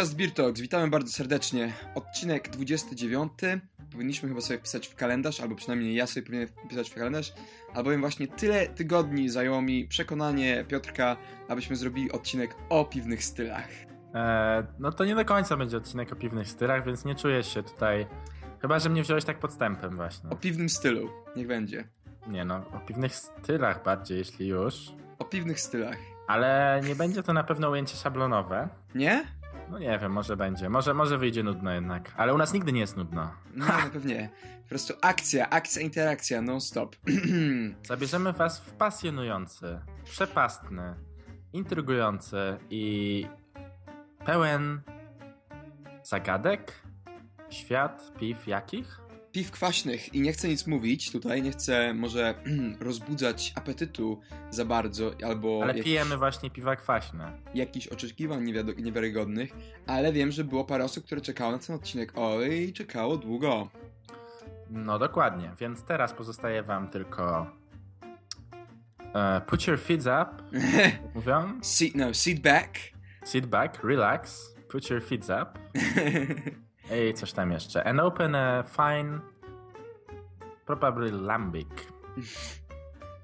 [0.00, 1.72] Podcast Beer Talks, witamy bardzo serdecznie.
[1.94, 3.32] Odcinek 29.
[3.92, 7.32] Powinniśmy chyba sobie wpisać w kalendarz, albo przynajmniej ja sobie powinienem wpisać w kalendarz,
[7.74, 11.16] albowiem właśnie tyle tygodni zajęło mi przekonanie Piotrka,
[11.48, 13.68] abyśmy zrobili odcinek o piwnych stylach.
[14.14, 17.62] Eee, no to nie do końca będzie odcinek o piwnych stylach, więc nie czuję się
[17.62, 18.06] tutaj.
[18.62, 20.30] Chyba, że mnie wziąłeś tak podstępem właśnie.
[20.30, 21.84] O piwnym stylu, niech będzie.
[22.26, 24.92] Nie no, o piwnych stylach bardziej, jeśli już.
[25.18, 25.98] O piwnych stylach.
[26.26, 28.68] Ale nie będzie to na pewno ujęcie szablonowe.
[28.94, 29.39] Nie?
[29.70, 30.68] No nie wiem, może będzie.
[30.68, 32.12] Może, może wyjdzie nudno jednak.
[32.16, 33.30] Ale u nas nigdy nie jest nudno.
[33.54, 34.30] No, no pewnie.
[34.62, 36.96] Po prostu akcja, akcja, interakcja, non-stop.
[37.88, 40.94] Zabierzemy was w pasjonujący, przepastny,
[41.52, 43.26] intrygujący i
[44.24, 44.80] pełen
[46.02, 46.82] zagadek
[47.50, 49.00] świat piw jakich?
[49.32, 52.34] Piw kwaśnych i nie chcę nic mówić tutaj, nie chcę może
[52.80, 57.32] rozbudzać apetytu za bardzo, albo Ale jak- pijemy właśnie piwa kwaśne.
[57.54, 59.52] jakichś oczekiwań niewiado- niewiarygodnych,
[59.86, 62.12] ale wiem, że było parę osób, które czekało na ten odcinek.
[62.16, 63.68] Oj, czekało długo.
[64.70, 67.50] No dokładnie, więc teraz pozostaje wam tylko
[69.14, 70.26] e, put your feet up,
[71.14, 72.68] mówią, Sit, no, sit back.
[73.26, 75.46] sit back, relax, put your feet up
[76.90, 77.84] i coś tam jeszcze.
[77.86, 79.20] And open a fine,
[80.66, 81.68] probably lambic.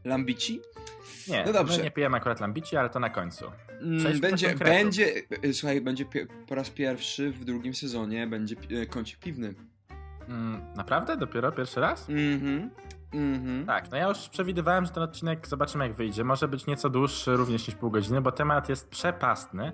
[0.05, 0.61] Lambici?
[1.29, 1.79] Nie, No dobrze.
[1.79, 3.45] my nie pijemy akurat lambici, ale to na końcu.
[3.81, 5.13] Mm, będzie, będzie,
[5.45, 6.05] y, słuchaj, będzie
[6.49, 9.55] po raz pierwszy w drugim sezonie będzie y, kącik piwny.
[10.29, 11.17] Mm, naprawdę?
[11.17, 12.09] Dopiero pierwszy raz?
[12.11, 12.71] Mhm,
[13.13, 13.67] mhm.
[13.67, 16.25] Tak, no ja już przewidywałem, że ten odcinek zobaczymy jak wyjdzie.
[16.25, 19.73] Może być nieco dłuższy również niż pół godziny, bo temat jest przepastny.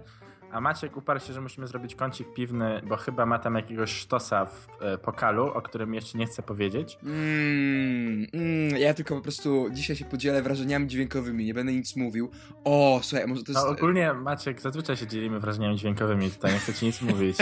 [0.52, 4.46] A Maciek uparł się, że musimy zrobić kącik piwny, bo chyba ma tam jakiegoś sztosa
[4.46, 6.98] w e, pokalu, o którym jeszcze nie chcę powiedzieć.
[7.02, 12.30] Mm, mm, ja tylko po prostu dzisiaj się podzielę wrażeniami dźwiękowymi, nie będę nic mówił.
[12.64, 13.64] O, słuchaj, może to jest...
[13.64, 17.38] No ogólnie Maciek, zazwyczaj się dzielimy wrażeniami dźwiękowymi tutaj, nie chcę ci nic mówić.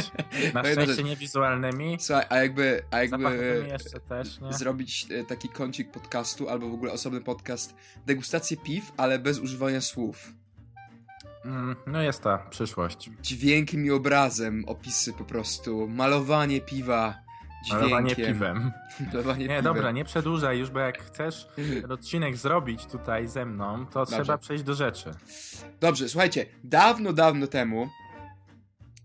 [0.54, 4.52] Na No szczęście nie wizualnymi, Słuchaj, a jakby, a jakby jeszcze też, nie?
[4.52, 7.74] zrobić e, taki kącik podcastu, albo w ogóle osobny podcast,
[8.06, 10.39] degustację piw, ale bez używania słów.
[11.44, 13.10] Mm, no jest ta przyszłość.
[13.20, 17.14] Dźwiękiem i obrazem, opisy po prostu, malowanie piwa,
[17.64, 17.90] dźwiękiem.
[17.90, 18.72] Malowanie piwem.
[19.12, 19.64] Malowanie Nie, piwem.
[19.64, 21.48] dobra, nie przedłużaj już, bo jak chcesz
[21.90, 25.10] odcinek zrobić tutaj ze mną, to trzeba przejść do rzeczy.
[25.80, 27.88] Dobrze, słuchajcie, dawno, dawno temu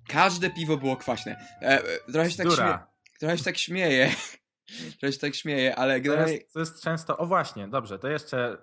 [0.08, 1.36] każde piwo było kwaśne.
[1.62, 2.78] E, e, trochę się tak śmie...
[3.20, 4.10] Trochę się tak śmieje.
[5.00, 6.34] trochę się tak śmieje, ale To generalnie...
[6.34, 7.18] jest, to jest często.
[7.18, 8.58] O właśnie, dobrze, to jeszcze.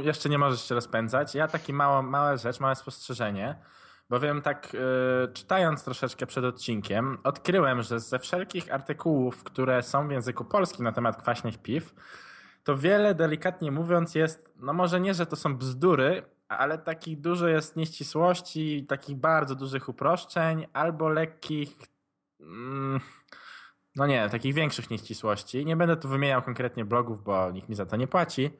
[0.00, 1.34] Jeszcze nie możesz się rozpędzać.
[1.34, 3.58] Ja taki mało, mała rzecz, małe spostrzeżenie.
[4.10, 10.10] Bowiem tak y, czytając troszeczkę przed odcinkiem, odkryłem, że ze wszelkich artykułów, które są w
[10.10, 11.94] języku polskim na temat kwaśnych piw,
[12.64, 17.48] to wiele, delikatnie mówiąc, jest, no może nie, że to są bzdury, ale takich dużo
[17.48, 21.76] jest nieścisłości, takich bardzo dużych uproszczeń, albo lekkich,
[22.40, 23.00] mm,
[23.96, 25.66] no nie, takich większych nieścisłości.
[25.66, 28.50] Nie będę tu wymieniał konkretnie blogów, bo nikt mi za to nie płaci,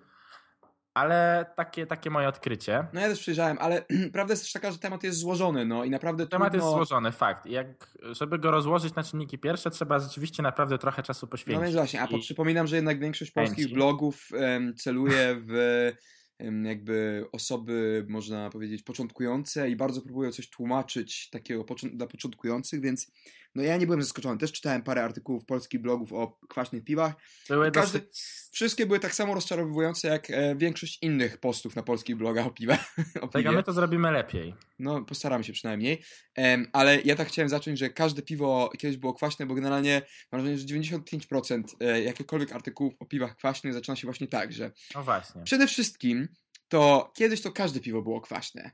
[1.01, 2.85] ale takie, takie moje odkrycie.
[2.93, 5.91] No ja też przyjrzałem, ale prawda jest też taka, że temat jest złożony, no i
[5.91, 6.67] naprawdę Temat trudno...
[6.67, 7.47] jest złożony, fakt.
[7.47, 7.67] Jak,
[8.13, 11.63] żeby go rozłożyć na czynniki pierwsze, trzeba rzeczywiście naprawdę trochę czasu No poświęcić.
[11.63, 13.75] więc właśnie, a I- przypominam, że jednak większość polskich Chęci.
[13.75, 15.53] blogów em, celuje w
[16.65, 23.11] jakby osoby, można powiedzieć, początkujące i bardzo próbują coś tłumaczyć takiego dla początkujących, więc
[23.55, 24.39] no ja nie byłem zaskoczony.
[24.39, 27.15] Też czytałem parę artykułów polskich blogów o kwaśnych piwach.
[27.49, 28.21] Były każdy- dosyć...
[28.53, 32.53] Wszystkie były tak samo rozczarowujące jak e, większość innych postów na polskich blogach o o
[32.53, 33.51] Tego piwie.
[33.53, 34.55] my to zrobimy lepiej.
[34.79, 36.03] No, postaram się przynajmniej.
[36.35, 40.03] Em, ale ja tak chciałem zacząć, że każde piwo kiedyś było kwaśne, bo generalnie
[40.33, 40.67] mam wrażenie, że
[40.99, 45.43] 95% e, jakichkolwiek artykułów o piwach kwaśnych zaczyna się właśnie tak, że No właśnie.
[45.43, 46.29] przede wszystkim
[46.71, 48.71] to kiedyś to każde piwo było kwaśne.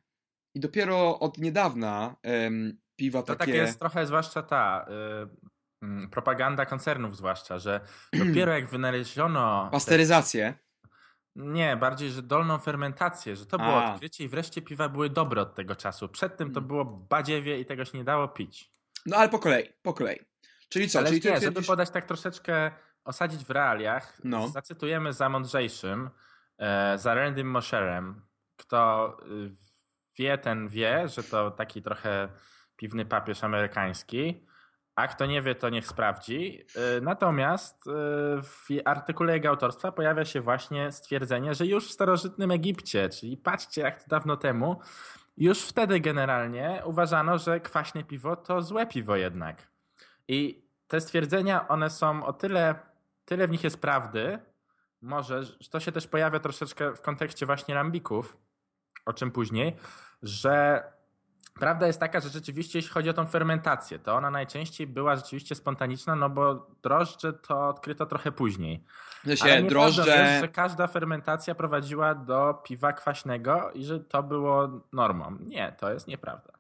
[0.55, 2.17] I dopiero od niedawna
[2.97, 3.39] piwa To takie...
[3.39, 4.87] tak jest trochę, zwłaszcza ta
[5.83, 7.81] y, mm, propaganda koncernów, zwłaszcza, że
[8.12, 9.65] dopiero jak wynaleziono.
[9.65, 10.54] te- Pasteryzację.
[11.37, 13.93] Nie, bardziej, że dolną fermentację, że to było A.
[13.93, 16.09] odkrycie i wreszcie piwa były dobre od tego czasu.
[16.09, 16.69] Przed tym to Mm.
[16.69, 18.72] było badziewie i tego się nie dało pić.
[19.07, 20.19] No ale po kolei, po kolei.
[20.69, 20.99] Czyli co?
[20.99, 21.66] Ale Czyli ty nie, żeby twierdzisz...
[21.66, 22.71] podać tak troszeczkę,
[23.04, 24.49] osadzić w realiach, No.
[24.49, 26.10] zacytujemy za mądrzejszym,
[26.97, 28.22] za Randym Mosherem.
[28.56, 29.56] Kto y,
[30.18, 32.28] wie, ten wie, że to taki trochę
[32.76, 34.47] piwny papież amerykański.
[34.94, 36.60] A kto nie wie, to niech sprawdzi.
[36.98, 37.91] Y, Natomiast y,
[38.42, 43.80] w artykule jego autorstwa pojawia się właśnie stwierdzenie, że już w starożytnym Egipcie, czyli patrzcie
[43.80, 44.80] jak to dawno temu,
[45.36, 49.68] już wtedy generalnie uważano, że kwaśne piwo to złe piwo jednak.
[50.28, 52.74] I te stwierdzenia, one są o tyle,
[53.24, 54.38] tyle w nich jest prawdy,
[55.03, 58.37] może, że to się też pojawia troszeczkę w kontekście właśnie lambików,
[59.07, 59.77] o czym później,
[60.22, 60.83] że
[61.60, 65.54] Prawda jest taka, że rzeczywiście jeśli chodzi o tą fermentację, to ona najczęściej była rzeczywiście
[65.54, 68.84] spontaniczna, no bo drożdże to odkryto trochę później.
[69.25, 70.16] Że się Ale drożdże...
[70.16, 75.39] Jest, że każda fermentacja prowadziła do piwa kwaśnego i że to było normą.
[75.41, 76.53] Nie, to jest nieprawda.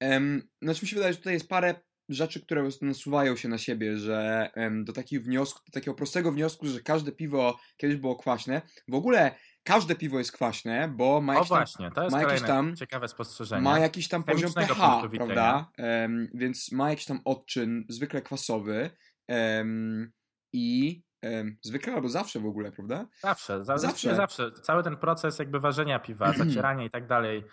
[0.00, 1.74] Um, znaczy mi się wydaje, że tutaj jest parę
[2.08, 4.50] rzeczy, które nasuwają się na siebie, że
[4.84, 8.62] do takich wniosków, do takiego prostego wniosku, że każde piwo kiedyś było kwaśne.
[8.88, 9.34] W ogóle
[9.66, 13.08] każde piwo jest kwaśne, bo ma jakieś o właśnie, to jest ma jakieś tam, ciekawe
[13.08, 13.62] spostrzeżenie.
[13.62, 15.70] Ma jakiś tam poziom pH, prawda?
[15.78, 18.90] Um, więc ma jakiś tam odczyn zwykle kwasowy
[19.28, 20.12] um,
[20.52, 23.06] i um, zwykle albo zawsze w ogóle, prawda?
[23.20, 24.16] Zawsze, za, zawsze.
[24.16, 24.52] zawsze.
[24.52, 27.44] Cały ten proces jakby ważenia piwa, zacierania i tak dalej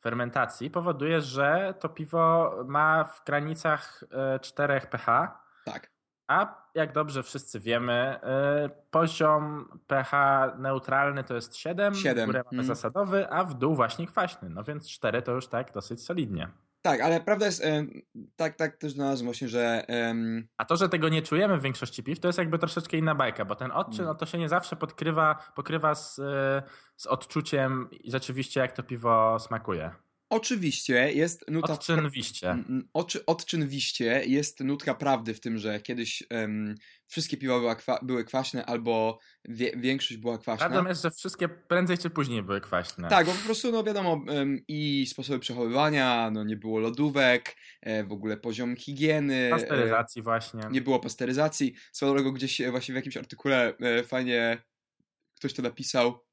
[0.00, 4.04] fermentacji powoduje, że to piwo ma w granicach
[4.40, 5.38] 4 e, pH.
[5.64, 5.90] Tak.
[6.28, 10.12] A jak dobrze wszyscy wiemy, e, poziom pH
[10.58, 12.24] neutralny to jest 7, 7.
[12.24, 12.66] w górę mamy mm.
[12.66, 14.50] zasadowy, a w dół właśnie kwaśny.
[14.50, 16.48] No więc 4 to już tak dosyć solidnie.
[16.82, 17.62] Tak, ale prawda jest,
[18.36, 19.86] tak, tak też znalazłem właśnie, że...
[20.56, 23.44] A to, że tego nie czujemy w większości piw, to jest jakby troszeczkę inna bajka,
[23.44, 24.06] bo ten odczyn, mm.
[24.06, 26.62] no to się nie zawsze podkrywa, pokrywa z, e,
[26.96, 29.90] z odczuciem rzeczywiście, jak to piwo smakuje.
[30.30, 31.72] Oczywiście jest nuta.
[31.72, 32.64] Odczynwiście.
[32.92, 36.74] Oczy, odczynwiście jest nutka prawdy w tym, że kiedyś um,
[37.06, 40.88] wszystkie piwa była kwa, były kwaśne albo wie, większość była kwaśna.
[40.88, 43.08] Jest, że wszystkie prędzej czy później były kwaśne.
[43.08, 48.04] Tak, bo po prostu, no wiadomo, um, i sposoby przechowywania, no nie było lodówek, e,
[48.04, 49.46] w ogóle poziom higieny.
[49.46, 50.60] E, pasteryzacji e, właśnie.
[50.70, 51.74] Nie było pasteryzacji.
[51.92, 54.62] Swoją drogą gdzieś e, właśnie w jakimś artykule e, fajnie
[55.36, 56.29] ktoś to napisał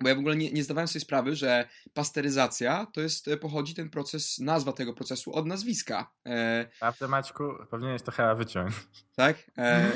[0.00, 3.74] bo ja w ogóle nie, nie zdawałem sobie sprawy, że pasteryzacja to jest, e, pochodzi
[3.74, 6.10] ten proces, nazwa tego procesu od nazwiska.
[6.26, 6.66] E...
[6.80, 7.44] Prawda Maćku?
[7.70, 8.74] Powinieneś to chyba wyciąć.
[9.16, 9.36] Tak?
[9.58, 9.90] E...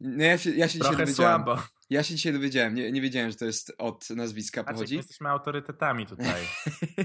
[0.00, 1.58] No ja się, ja się Trochę słabo.
[1.90, 4.94] Ja się dzisiaj dowiedziałem, nie, nie wiedziałem, że to jest od nazwiska Maciek, pochodzi.
[4.94, 6.42] My jesteśmy autorytetami tutaj.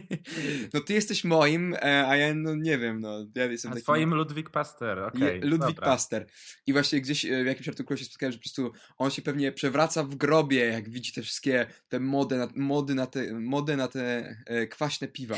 [0.74, 3.84] no ty jesteś moim, e, a ja no nie wiem, no ja jestem a takim...
[3.84, 5.38] twoim Ludwik Paster, okej.
[5.38, 5.86] Okay, Ludwik dobra.
[5.86, 6.26] Paster.
[6.68, 9.52] I właśnie gdzieś e, w jakimś artykule się spotkałem, że po prostu on się pewnie
[9.52, 13.88] przewraca w grobie, jak widzi te wszystkie te mody na, mody na te, mody na
[13.88, 15.38] te e, kwaśne piwa.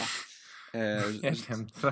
[0.73, 1.91] E, nie wiem, co...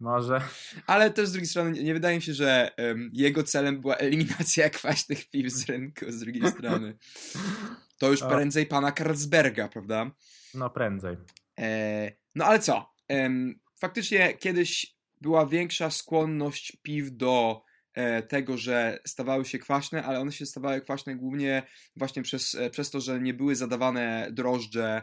[0.00, 0.40] Może.
[0.86, 4.70] Ale też z drugiej strony nie wydaje mi się, że um, jego celem była eliminacja
[4.70, 6.96] kwaśnych piw z rynku z drugiej strony.
[7.98, 8.28] To już o.
[8.28, 10.10] prędzej pana Karlsberga, prawda?
[10.54, 11.16] No prędzej.
[11.58, 12.92] E, no ale co?
[13.10, 13.30] E,
[13.76, 17.62] faktycznie kiedyś była większa skłonność piw do
[17.94, 21.62] e, tego, że stawały się kwaśne, ale one się stawały kwaśne głównie
[21.96, 25.02] właśnie przez, e, przez to, że nie były zadawane drożdże,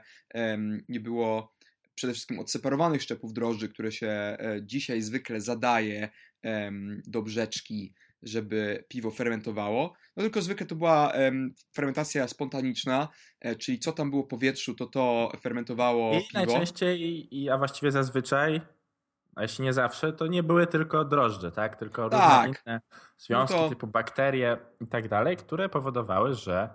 [0.89, 1.55] nie było
[2.01, 6.09] przede wszystkim odseparowanych szczepów drożdży, które się e, dzisiaj zwykle zadaje
[7.07, 7.93] do brzeczki,
[8.23, 9.93] żeby piwo fermentowało.
[10.17, 11.13] No tylko zwykle to była
[11.75, 13.07] fermentacja spontaniczna,
[13.39, 16.29] e, czyli co tam było w powietrzu, to to fermentowało I piwo.
[16.33, 18.61] najczęściej, i, a właściwie zazwyczaj,
[19.35, 21.75] a jeśli nie zawsze, to nie były tylko drożdże, tak?
[21.75, 22.47] Tylko tak.
[22.47, 22.81] różne inne
[23.17, 23.69] związki no to...
[23.69, 26.69] typu bakterie i tak dalej, które powodowały, że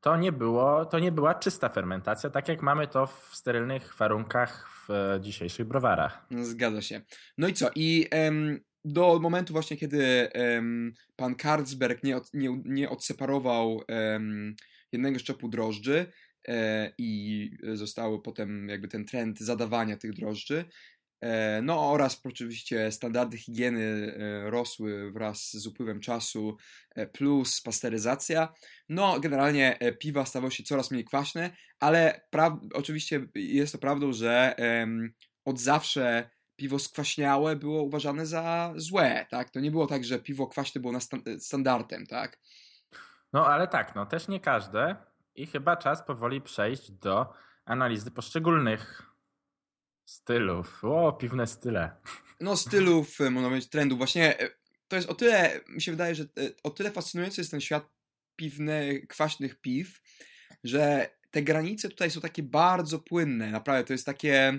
[0.00, 4.68] to nie, było, to nie była czysta fermentacja, tak jak mamy to w sterylnych warunkach
[4.68, 6.26] w e, dzisiejszych browarach.
[6.40, 7.00] Zgadza się.
[7.38, 7.70] No i co?
[7.74, 14.54] I em, do momentu właśnie, kiedy em, pan Karlsberg nie, od, nie, nie odseparował em,
[14.92, 16.06] jednego szczepu drożdży
[16.48, 20.64] e, i został potem jakby ten trend zadawania tych drożdży,
[21.62, 26.56] no oraz oczywiście standardy higieny e, rosły wraz z upływem czasu,
[26.94, 28.54] e, plus pasteryzacja.
[28.88, 31.50] No generalnie piwa stawały się coraz mniej kwaśne,
[31.80, 32.20] ale
[32.74, 34.54] oczywiście jest to prawdą, że
[35.44, 39.50] od zawsze piwo skwaśniałe było uważane za złe, tak?
[39.50, 40.94] To nie było tak, że piwo kwaśne było
[41.38, 42.38] standardem, tak?
[43.32, 44.96] No ale tak, no też nie każde
[45.34, 47.32] i chyba czas powoli przejść do
[47.64, 49.09] analizy poszczególnych
[50.10, 50.84] Stylów.
[50.84, 51.90] O, piwne style.
[52.40, 53.98] No, stylów, e, można powiedzieć, trendów.
[53.98, 54.50] Właśnie e,
[54.88, 56.26] to jest o tyle, mi się wydaje, że e,
[56.62, 57.88] o tyle fascynujący jest ten świat
[58.36, 60.00] piwny, kwaśnych piw,
[60.64, 63.50] że te granice tutaj są takie bardzo płynne.
[63.50, 64.58] Naprawdę, to jest takie.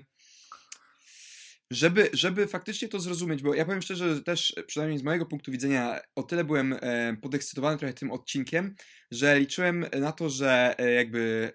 [1.71, 5.51] Żeby, żeby faktycznie to zrozumieć, bo ja powiem szczerze, że też przynajmniej z mojego punktu
[5.51, 6.75] widzenia o tyle byłem
[7.21, 8.75] podekscytowany trochę tym odcinkiem,
[9.11, 11.53] że liczyłem na to, że jakby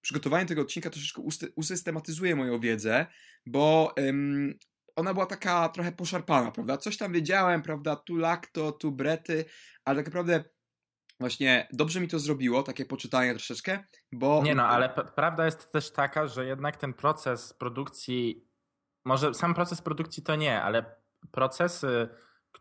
[0.00, 1.22] przygotowanie tego odcinka troszeczkę
[1.56, 3.06] usystematyzuje moją wiedzę,
[3.46, 4.58] bo ym,
[4.96, 6.76] ona była taka trochę poszarpana, prawda?
[6.76, 7.96] Coś tam wiedziałem, prawda?
[7.96, 9.44] Tu lakto, tu brety,
[9.84, 10.44] ale tak naprawdę
[11.20, 14.42] właśnie dobrze mi to zrobiło, takie poczytanie troszeczkę, bo...
[14.42, 18.48] Nie no, ale prawda jest też taka, że jednak ten proces produkcji,
[19.04, 20.96] może sam proces produkcji to nie, ale
[21.30, 22.08] procesy,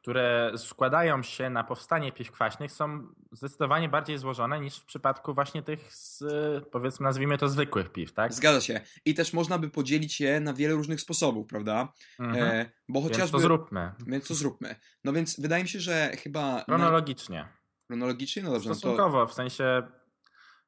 [0.01, 5.63] które składają się na powstanie piw kwaśnych, są zdecydowanie bardziej złożone niż w przypadku właśnie
[5.63, 6.23] tych, z,
[6.71, 8.33] powiedzmy, nazwijmy to zwykłych piw, tak?
[8.33, 8.81] Zgadza się.
[9.05, 11.93] I też można by podzielić je na wiele różnych sposobów, prawda?
[12.19, 12.43] Mhm.
[12.45, 13.21] E, bo chociażby...
[13.21, 13.91] Więc to zróbmy.
[14.07, 14.75] Więc to zróbmy.
[15.03, 16.63] No więc wydaje mi się, że chyba...
[16.63, 17.47] Chronologicznie.
[17.87, 18.43] Chronologicznie?
[18.43, 18.75] No dobrze.
[18.75, 19.31] Stosunkowo, no to...
[19.31, 19.81] w sensie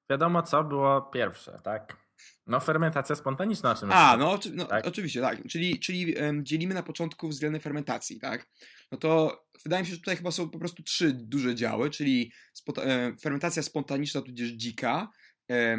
[0.10, 2.01] wiadomo co było pierwsze, tak?
[2.48, 3.76] No fermentacja spontaniczna.
[3.76, 4.88] Czym A, no, no tak?
[4.88, 5.48] oczywiście, tak.
[5.48, 8.48] Czyli, czyli um, dzielimy na początku względy fermentacji, tak?
[8.92, 12.32] No to wydaje mi się, że tutaj chyba są po prostu trzy duże działy, czyli
[12.54, 15.10] spo, e, fermentacja spontaniczna tudzież dzika,
[15.52, 15.78] e,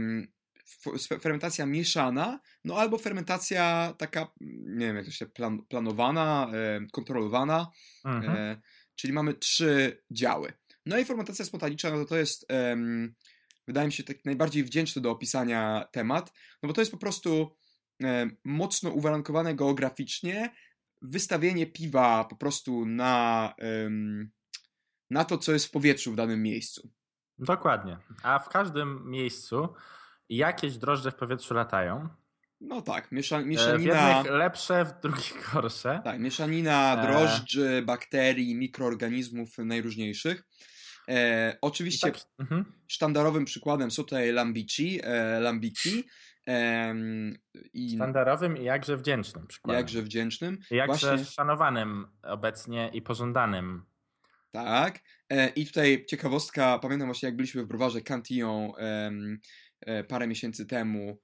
[1.20, 7.70] fermentacja mieszana, no albo fermentacja taka, nie wiem jak to się plan, planowana, e, kontrolowana,
[8.04, 8.37] mhm.
[8.37, 8.61] E,
[8.94, 10.52] czyli mamy trzy działy.
[10.87, 12.46] No i fermentacja spontaniczna, no to to jest
[13.73, 17.57] wydaje mi się taki najbardziej wdzięczny do opisania temat, no bo to jest po prostu
[18.02, 20.55] e, mocno uwarunkowane geograficznie
[21.02, 23.55] wystawienie piwa po prostu na,
[25.11, 26.91] na to, co jest w powietrzu w danym miejscu.
[27.38, 27.99] Dokładnie.
[28.23, 29.69] A w każdym miejscu
[30.29, 32.09] jakieś drożdże w powietrzu latają.
[32.61, 33.95] No tak, miesza, mieszanina...
[33.95, 36.00] W jednych lepsze, w drugich gorsze.
[36.05, 37.07] Tak, mieszanina e.
[37.07, 40.45] drożdży, bakterii, mikroorganizmów najróżniejszych.
[41.09, 42.21] E, oczywiście tak.
[42.38, 42.64] mhm.
[42.88, 46.04] sztandarowym przykładem są tutaj lambici, e, lambiki.
[46.49, 46.94] E,
[47.75, 49.80] i Sztandarowym i jakże wdzięcznym przykładem.
[49.80, 50.59] Jakże wdzięcznym.
[50.71, 51.25] I jakże Właśnie...
[51.25, 53.82] szanowanym obecnie i pożądanym.
[54.52, 55.00] Tak.
[55.30, 58.73] E, I tutaj ciekawostka, pamiętam właśnie jak byliśmy w browarze Cantillon
[59.80, 61.18] e, parę miesięcy temu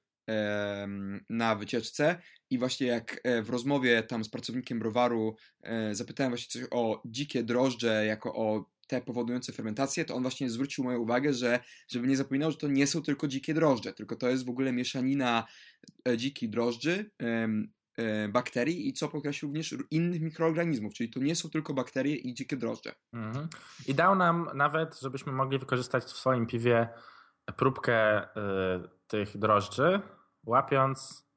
[1.28, 5.37] na wycieczce i właśnie jak e, w rozmowie tam z pracownikiem browaru
[5.92, 10.85] zapytałem właśnie coś o dzikie drożdże jako o te powodujące fermentację, to on właśnie zwrócił
[10.85, 14.28] moją uwagę, że żeby nie zapominał, że to nie są tylko dzikie drożdże, tylko to
[14.28, 15.47] jest w ogóle mieszanina
[16.09, 17.49] e, dzikich drożdży, e,
[18.28, 22.57] bakterii i co podkreślił również innych mikroorganizmów, czyli to nie są tylko bakterie i dzikie
[22.57, 22.95] drożdże.
[23.12, 23.49] Mhm.
[23.87, 26.88] I dał nam nawet, żebyśmy mogli wykorzystać w swoim piwie
[27.57, 28.28] próbkę y,
[29.07, 30.00] tych drożdży,
[30.47, 31.28] łapiąc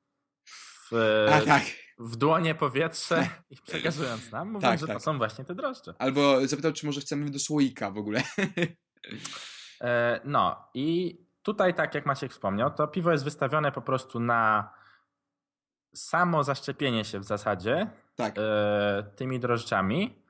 [0.91, 1.63] w, A, tak
[1.99, 4.97] w dłonie powietrze i przekazując nam, mówiąc, tak, że tak.
[4.97, 5.93] to są właśnie te drożdże.
[5.99, 8.21] Albo zapytał, czy może chcemy do słoika w ogóle.
[9.81, 14.73] E, no i tutaj, tak jak Maciek wspomniał, to piwo jest wystawione po prostu na
[15.95, 18.35] samo zaszczepienie się w zasadzie tak.
[18.37, 20.23] E, tymi drożdżami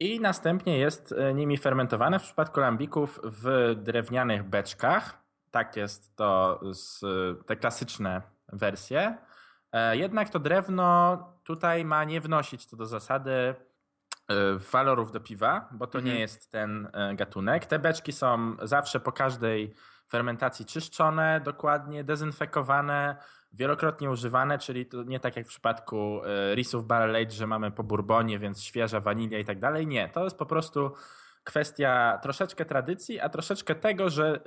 [0.00, 5.22] i następnie jest e, nimi fermentowane w przypadku lambików w drewnianych beczkach.
[5.50, 7.00] Tak jest to z
[7.46, 8.22] te klasyczne
[8.52, 9.18] wersje.
[9.76, 13.54] E, jednak to drewno tutaj ma nie wnosić co do zasady e,
[14.72, 16.14] walorów do piwa, bo to mhm.
[16.14, 17.66] nie jest ten e, gatunek.
[17.66, 19.74] Te beczki są zawsze po każdej
[20.10, 23.16] fermentacji czyszczone, dokładnie dezynfekowane,
[23.52, 26.20] wielokrotnie używane, czyli to nie tak jak w przypadku
[26.54, 29.86] risów barrel age, że mamy po bourbonie, więc świeża wanilia i tak dalej.
[29.86, 30.92] Nie, to jest po prostu
[31.44, 34.40] kwestia troszeczkę tradycji, a troszeczkę tego, że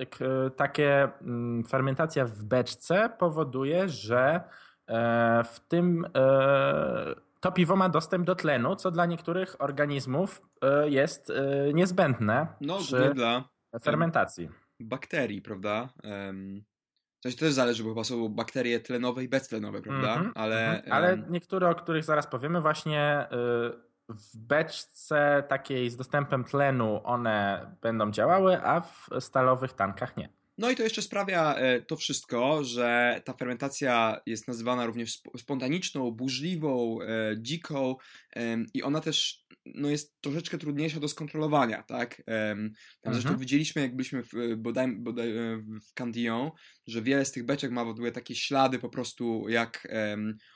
[0.56, 4.42] takie mm, fermentacja w beczce powoduje, że
[5.44, 11.32] w tym e, to piwo ma dostęp do tlenu, co dla niektórych organizmów e, jest
[11.74, 13.44] niezbędne no, przy dla
[13.84, 14.50] fermentacji.
[14.80, 15.90] Bakterii, prawda?
[17.22, 20.16] To też zależy, bo chyba są bakterie tlenowe i beztlenowe, prawda?
[20.16, 20.92] Mm -hmm, ale, mm -hmm.
[20.92, 23.28] ale niektóre, o których zaraz powiemy, właśnie
[24.10, 30.30] w beczce takiej z dostępem tlenu one będą działały, a w stalowych tankach nie.
[30.60, 36.12] No i to jeszcze sprawia e, to wszystko, że ta fermentacja jest nazywana również spontaniczną,
[36.12, 37.96] burzliwą, e, dziką
[38.74, 42.16] i ona też no, jest troszeczkę trudniejsza do skontrolowania, tak?
[42.26, 42.76] Tam mhm.
[43.06, 46.52] zresztą widzieliśmy, jak byliśmy w, bodaj, bodaj, e, w Candillon,
[46.88, 49.88] że wiele z tych beczek ma w ogóle takie ślady po prostu jak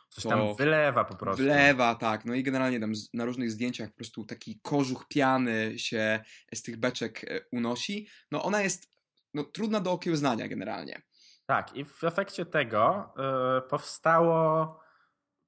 [0.10, 1.43] Coś tam wylewa po prostu.
[1.43, 2.25] Wylewa, tak.
[2.25, 6.19] No i generalnie tam na różnych zdjęciach po prostu taki kożuch piany się
[6.53, 8.07] z tych beczek unosi.
[8.31, 8.92] No ona jest
[9.33, 11.01] no, trudna do okiełznania generalnie.
[11.45, 14.79] Tak, i w efekcie tego yy, powstało,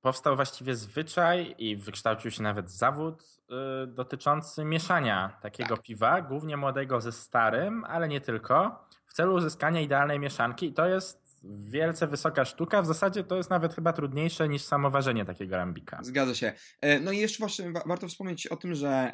[0.02, 5.86] powstał właściwie zwyczaj i wykształcił się nawet zawód yy, dotyczący mieszania takiego tak.
[5.86, 10.66] piwa, głównie młodego ze starym, ale nie tylko, w celu uzyskania idealnej mieszanki.
[10.66, 11.26] I to jest
[11.70, 12.82] wielce wysoka sztuka.
[12.82, 16.00] W zasadzie to jest nawet chyba trudniejsze niż samo ważenie takiego rambika.
[16.02, 16.54] Zgadza się.
[16.82, 19.12] E, no i jeszcze właśnie warto wspomnieć o tym, że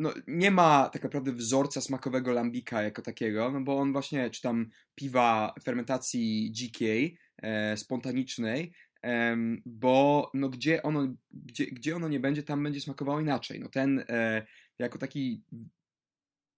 [0.00, 4.42] no, nie ma tak naprawdę wzorca smakowego lambika jako takiego, no bo on właśnie, czy
[4.42, 8.72] tam piwa fermentacji dzikiej, e, spontanicznej,
[9.04, 13.60] e, bo no gdzie ono, gdzie, gdzie ono nie będzie, tam będzie smakowało inaczej.
[13.60, 14.46] No ten e,
[14.78, 15.44] jako taki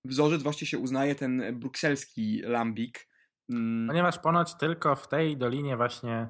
[0.04, 3.08] wzorzec właśnie się uznaje ten brukselski lambik.
[3.48, 3.88] Mm.
[3.88, 6.28] Ponieważ ponoć tylko w tej dolinie właśnie,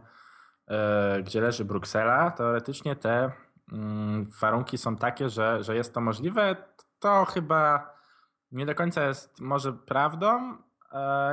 [0.68, 3.32] e, gdzie leży Bruksela, teoretycznie te
[4.40, 6.56] warunki są takie, że, że jest to możliwe,
[6.98, 7.92] to chyba
[8.52, 10.56] nie do końca jest może prawdą,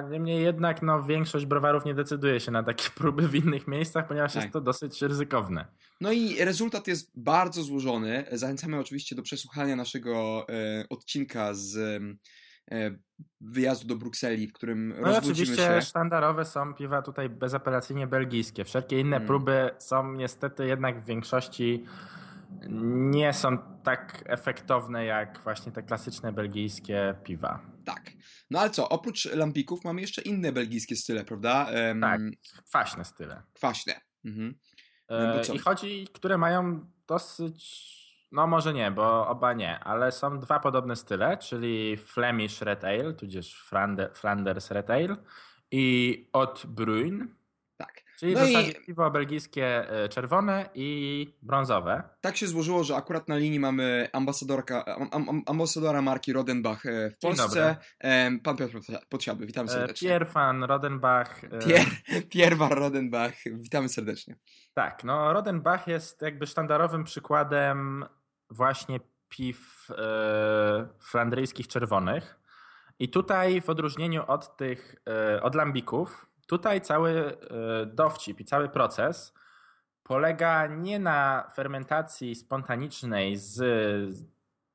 [0.10, 4.34] Niemniej jednak no, większość browarów nie decyduje się na takie próby w innych miejscach, ponieważ
[4.34, 4.44] tak.
[4.44, 5.66] jest to dosyć ryzykowne.
[6.02, 8.26] No i rezultat jest bardzo złożony.
[8.32, 11.78] Zachęcamy oczywiście do przesłuchania naszego e, odcinka z
[12.72, 12.92] e,
[13.42, 15.82] wyjazdu do Brukseli, w którym no oczywiście się.
[15.82, 18.66] sztandarowe są piwa tutaj bezapelacyjnie belgijskie.
[18.66, 19.28] Wszelkie inne hmm.
[19.28, 21.86] próby są niestety jednak w większości
[23.12, 27.60] nie są tak efektowne jak właśnie te klasyczne belgijskie piwa.
[27.86, 28.12] Tak.
[28.50, 31.68] No ale co, oprócz lampików mamy jeszcze inne belgijskie style, prawda?
[31.88, 32.22] Um, tak,
[32.66, 33.44] kwaśne style.
[33.54, 33.94] Kwaśne.
[34.26, 34.56] Mhm.
[35.10, 37.90] E, I chodzi, które mają dosyć,
[38.32, 43.14] no może nie, bo oba nie, ale są dwa podobne style, czyli Flemish Red Ale,
[43.14, 43.64] tudzież
[44.14, 45.16] Flanders Red Ale
[45.72, 47.28] i Haute Brune.
[47.78, 48.04] Tak.
[48.20, 48.86] Czyli no w zasadzie i...
[48.86, 52.04] piwo belgijskie e, czerwone i brązowe.
[52.22, 57.20] Tak się złożyło, że akurat na linii mamy ambasadorka, am, ambasadora marki Rodenbach e, w
[57.20, 57.78] Polsce.
[58.44, 60.10] Pan Piotr Podsiadły, witamy e, serdecznie.
[60.10, 61.42] Pierre van Rodenbach.
[61.68, 61.92] Pierre,
[62.30, 64.36] Pierre van Rodenbach, witamy serdecznie.
[64.74, 68.06] Tak, no Rodenbach jest jakby sztandarowym przykładem
[68.50, 72.40] właśnie piw e, flandryjskich czerwonych.
[73.00, 77.36] I tutaj w odróżnieniu od tych, e, od lambików, Tutaj cały e,
[77.86, 79.34] dowcip i cały proces
[80.04, 83.62] polega nie na fermentacji spontanicznej z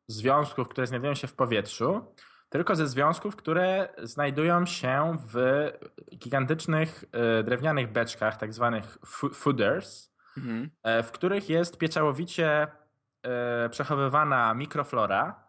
[0.09, 2.15] związków, które znajdują się w powietrzu,
[2.49, 5.37] tylko ze związków, które znajdują się w
[6.17, 7.05] gigantycznych
[7.45, 8.99] drewnianych beczkach, tak zwanych
[9.35, 10.71] fooders, mhm.
[11.03, 12.67] W których jest pieczołowicie
[13.71, 15.45] przechowywana mikroflora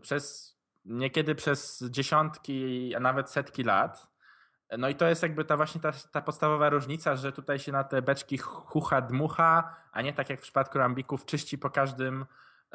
[0.00, 4.08] przez niekiedy przez dziesiątki, a nawet setki lat.
[4.78, 7.84] No i to jest jakby ta właśnie ta, ta podstawowa różnica, że tutaj się na
[7.84, 12.26] te beczki chucha dmucha, a nie tak jak w przypadku rambików czyści po każdym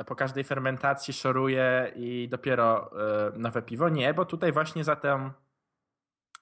[0.05, 3.89] po każdej fermentacji szoruje i dopiero e, nowe piwo.
[3.89, 5.31] Nie, bo tutaj właśnie za tę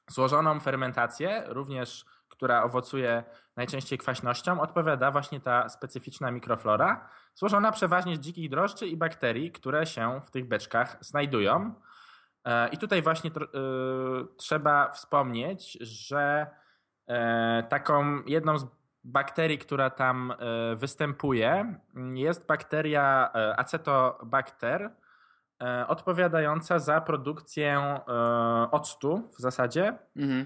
[0.07, 2.05] złożoną fermentację, również
[2.39, 3.23] która owocuje
[3.57, 9.85] najczęściej kwaśnością, odpowiada właśnie ta specyficzna mikroflora, złożona przeważnie z dzikich drożdży i bakterii, które
[9.85, 11.73] się w tych beczkach znajdują.
[12.45, 13.33] E, I tutaj właśnie e,
[14.37, 16.47] trzeba wspomnieć, że
[17.07, 18.65] e, taką jedną z
[19.03, 20.33] bakterii, która tam
[20.75, 21.79] występuje,
[22.13, 24.89] jest bakteria acetobacter,
[25.87, 27.99] odpowiadająca za produkcję
[28.71, 29.97] octu w zasadzie.
[30.15, 30.45] Mhm.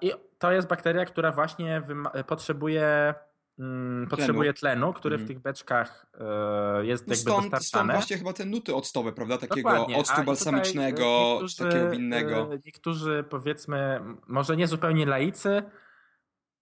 [0.00, 1.82] I to jest bakteria, która właśnie
[2.26, 3.14] potrzebuje
[3.58, 5.26] Mm, potrzebuje tlenu, który mm.
[5.26, 5.36] w mhm.
[5.36, 7.64] tych beczkach e, jest no jakby stąd.
[7.64, 9.38] Stąd właśnie chyba te nuty octowe, prawda?
[9.38, 9.96] Takiego Dokładnie.
[9.96, 12.54] octu balsamicznego, czy takiego winnego.
[12.54, 15.62] E, niektórzy powiedzmy, może nie zupełnie laicy,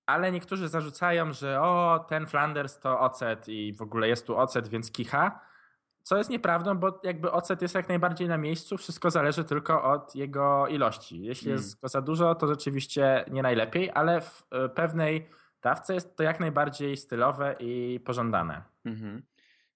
[0.06, 4.68] ale niektórzy zarzucają, że o, ten Flanders to ocet i w ogóle jest tu ocet,
[4.68, 5.40] więc kicha.
[6.10, 10.14] Co jest nieprawdą, bo jakby ocet jest jak najbardziej na miejscu, wszystko zależy tylko od
[10.14, 11.22] jego ilości.
[11.22, 11.56] Jeśli mm.
[11.56, 15.28] jest go za dużo, to rzeczywiście nie najlepiej, ale w e, pewnej
[15.62, 18.62] dawce jest to jak najbardziej stylowe i pożądane.
[18.84, 19.22] Mhm.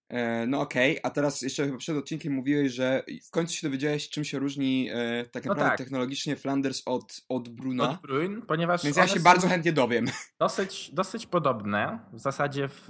[0.09, 1.03] E, no okej, okay.
[1.03, 4.91] a teraz jeszcze chyba przed odcinkiem mówiłeś, że w końcu się dowiedziałeś, czym się różni
[4.93, 5.79] e, tak no naprawdę no tak.
[5.79, 7.91] technologicznie Flanders od, od Bruna.
[7.91, 10.07] Od Brun, ponieważ Więc ja się bardzo chętnie dowiem.
[10.39, 12.85] Dosyć, dosyć podobne, w zasadzie w,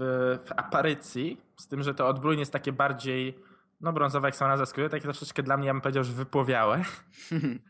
[0.46, 3.38] w aparycji, z tym, że to od Brun jest takie bardziej,
[3.80, 6.82] no brązowe jak sama skróty, takie troszeczkę dla mnie, ja bym powiedział, że wypłowiałe.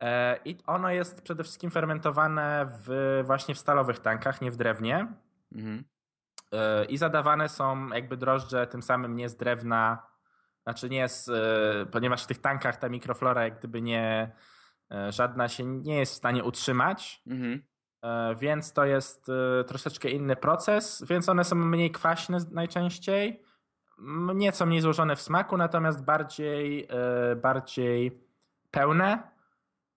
[0.00, 5.06] E, I ono jest przede wszystkim fermentowane w, właśnie w stalowych tankach, nie w drewnie.
[5.52, 5.84] Mhm.
[6.54, 10.06] E, I zadawane są jakby drożdże tym samym nie z drewna,
[10.62, 14.32] znaczy nie z, e, ponieważ w tych tankach ta mikroflora jak gdyby nie,
[15.08, 17.22] żadna się nie jest w stanie utrzymać.
[17.26, 17.62] Mhm.
[18.36, 19.30] Więc to jest
[19.66, 23.42] troszeczkę inny proces, więc one są mniej kwaśne najczęściej,
[24.34, 26.88] nieco mniej złożone w smaku, natomiast bardziej,
[27.36, 28.20] bardziej
[28.70, 29.34] pełne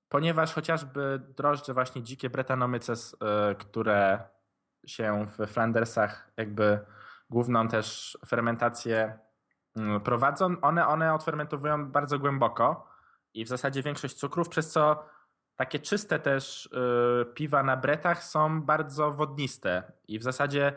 [0.09, 4.19] ponieważ chociażby drożdże właśnie dzikie Brettanomyces, e, które
[4.85, 6.79] się w Flandersach jakby
[7.29, 9.19] główną też fermentację
[9.75, 12.87] mm, prowadzą, one, one odfermentowują bardzo głęboko
[13.33, 15.03] i w zasadzie większość cukrów, przez co
[15.55, 20.73] takie czyste też e, piwa na bretach są bardzo wodniste i w zasadzie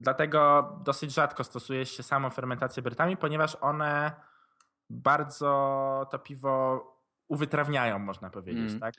[0.00, 4.12] dlatego dosyć rzadko stosuje się samą fermentację bretami, ponieważ one
[4.90, 6.84] bardzo to piwo
[7.28, 8.80] uwytrawniają, można powiedzieć, mm.
[8.80, 8.94] tak?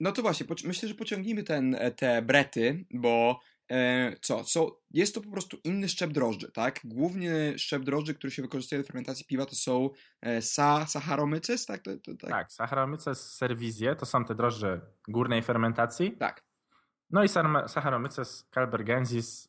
[0.00, 5.14] No to właśnie, myślę, że pociągnijmy ten, e, te brety, bo e, co, co, jest
[5.14, 6.80] to po prostu inny szczep drożdży, tak?
[6.84, 11.82] Główny szczep drożdży, który się wykorzystuje do fermentacji piwa, to są e, sa, Saccharomyces, tak?
[11.82, 13.40] To, to, tak, tak Saccharomyces
[13.98, 16.12] to są te drożdże górnej fermentacji.
[16.12, 16.42] Tak.
[17.10, 19.48] No i Saccharomyces calbergensis,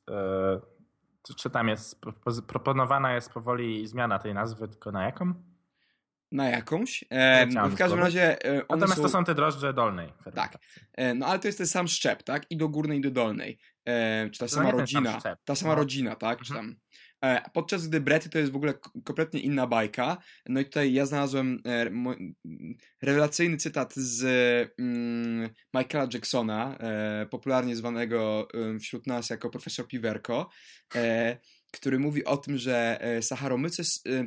[1.37, 2.01] czy tam jest,
[2.47, 5.33] proponowana jest powoli zmiana tej nazwy, tylko na jaką?
[6.33, 7.03] Na jakąś.
[7.09, 8.45] E, w każdym razie.
[8.45, 9.01] E, Natomiast są...
[9.01, 10.13] to są te drożdże dolnej.
[10.35, 10.57] Tak.
[10.93, 12.51] E, no ale to jest ten sam szczep, tak?
[12.51, 13.59] I do górnej, i do dolnej.
[13.85, 15.21] E, czy ta sama rodzina.
[15.45, 15.79] Ta sama no.
[15.79, 16.41] rodzina, tak?
[16.41, 16.67] Czy mhm.
[16.67, 16.83] tam.
[17.23, 20.17] E, podczas gdy Brety to jest w ogóle kompletnie inna bajka.
[20.49, 21.91] No i tutaj ja znalazłem e,
[23.01, 24.23] rewelacyjny cytat z
[24.79, 28.47] mm, Michaela Jacksona, e, popularnie zwanego
[28.79, 30.49] wśród nas jako profesor Piwerko,
[31.73, 33.83] który mówi o tym, że Saharomyce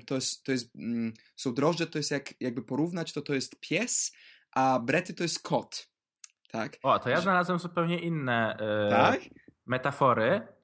[0.07, 3.61] to, jest, to jest, mm, są drożdże, to jest jak, jakby porównać, to to jest
[3.61, 4.13] pies,
[4.53, 5.89] a Brety to jest kot.
[6.51, 6.77] Tak?
[6.83, 8.57] O, to ja znalazłem zupełnie inne
[8.91, 9.21] tak?
[9.67, 10.57] metafory.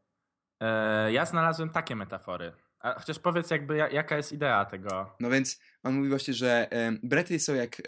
[0.63, 2.53] E, ja znalazłem takie metafory.
[2.81, 5.17] A chociaż powiedz jakby jaka jest idea tego.
[5.21, 7.83] No więc on mówi właśnie, że e, brety są jak, e,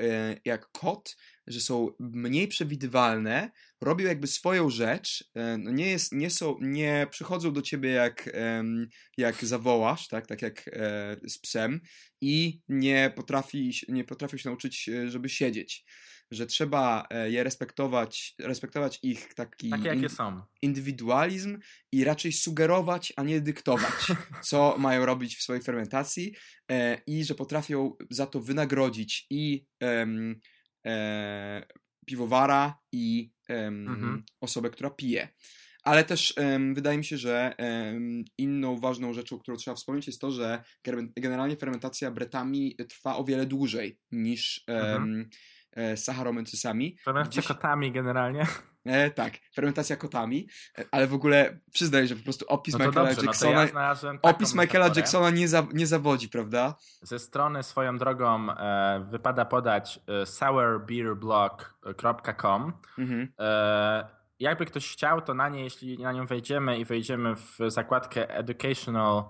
[0.44, 3.50] jak kot, że są mniej przewidywalne,
[3.84, 8.30] robią jakby swoją rzecz, e, no nie, jest, nie, są, nie przychodzą do ciebie jak,
[9.16, 11.80] jak zawołasz, tak, tak jak e, z psem
[12.20, 15.84] i nie potrafi, nie potrafią się nauczyć, e, żeby siedzieć.
[16.30, 20.08] Że trzeba je respektować, respektować ich taki Takie, in,
[20.62, 21.58] indywidualizm
[21.92, 23.94] i raczej sugerować, a nie dyktować,
[24.48, 26.34] co mają robić w swojej fermentacji
[27.06, 29.66] i że potrafią za to wynagrodzić i
[30.86, 31.66] e,
[32.06, 34.22] piwowara i mhm.
[34.40, 35.28] osobę, która pije.
[35.84, 40.20] Ale też um, wydaje mi się, że um, inną ważną rzeczą, którą trzeba wspomnieć, jest
[40.20, 40.62] to, że
[41.16, 45.02] generalnie fermentacja bretami trwa o wiele dłużej niż mhm.
[45.02, 45.24] um, e,
[45.96, 46.96] Saharomycysami.
[47.04, 47.48] Fermentacja Gdzieś...
[47.48, 48.46] kotami generalnie.
[48.84, 53.08] E, tak, fermentacja kotami, e, ale w ogóle przyznaję, że po prostu opis no Michaela
[53.08, 56.74] dobrze, Jacksona, no ja opis Michaela Jacksona nie, za, nie zawodzi, prawda?
[57.02, 62.72] Ze strony swoją drogą e, wypada podać e, sourbeerblog.com.
[62.98, 63.32] Mhm.
[63.38, 64.08] E,
[64.38, 69.24] jakby ktoś chciał, to na nie, jeśli na nią wejdziemy i wejdziemy w zakładkę Educational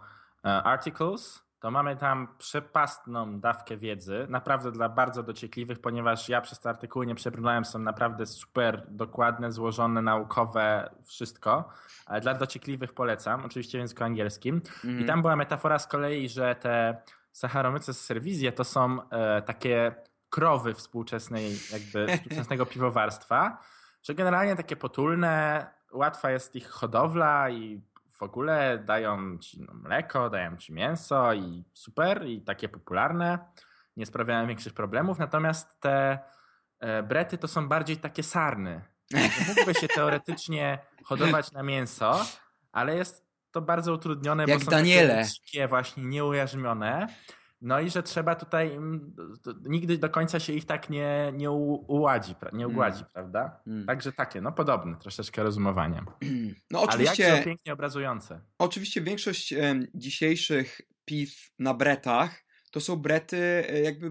[0.44, 6.60] e, Articles, to mamy tam przepastną dawkę wiedzy, naprawdę dla bardzo dociekliwych, ponieważ ja przez
[6.60, 11.68] te artykuły nie przebrnąłem, są naprawdę super dokładne, złożone, naukowe, wszystko,
[12.06, 14.54] ale dla dociekliwych polecam, oczywiście w języku angielskim.
[14.54, 14.70] Mm.
[14.84, 15.06] I mhm.
[15.06, 16.96] tam była metafora z kolei, że te
[17.32, 19.94] Saharomyce z serwizje to są e, takie
[20.30, 23.58] krowy współczesnej, jakby współczesnego piwowarstwa,
[24.02, 27.80] że generalnie takie potulne, łatwa jest ich hodowla i
[28.14, 33.38] w ogóle dają ci no, mleko, dają ci mięso i super, i takie popularne,
[33.96, 36.18] nie sprawiają większych problemów, natomiast te
[36.80, 38.80] e, brety to są bardziej takie sarny.
[39.48, 42.24] Mógłby się teoretycznie hodować na mięso,
[42.72, 45.24] ale jest to bardzo utrudnione, Jak bo są Daniele.
[45.46, 47.06] takie właśnie nieujarzmione.
[47.60, 49.16] No i że trzeba tutaj, mm,
[49.64, 53.10] nigdy do końca się ich tak nie, nie uładzi, nie ugładzi, mm.
[53.12, 53.60] prawda?
[53.66, 53.86] Mm.
[53.86, 56.02] Także takie, no podobne troszeczkę rozumowanie.
[56.70, 57.26] No oczywiście.
[57.26, 58.40] Ale jak pięknie obrazujące.
[58.58, 59.54] Oczywiście większość
[59.94, 64.10] dzisiejszych piw na bretach to są brety e, jakby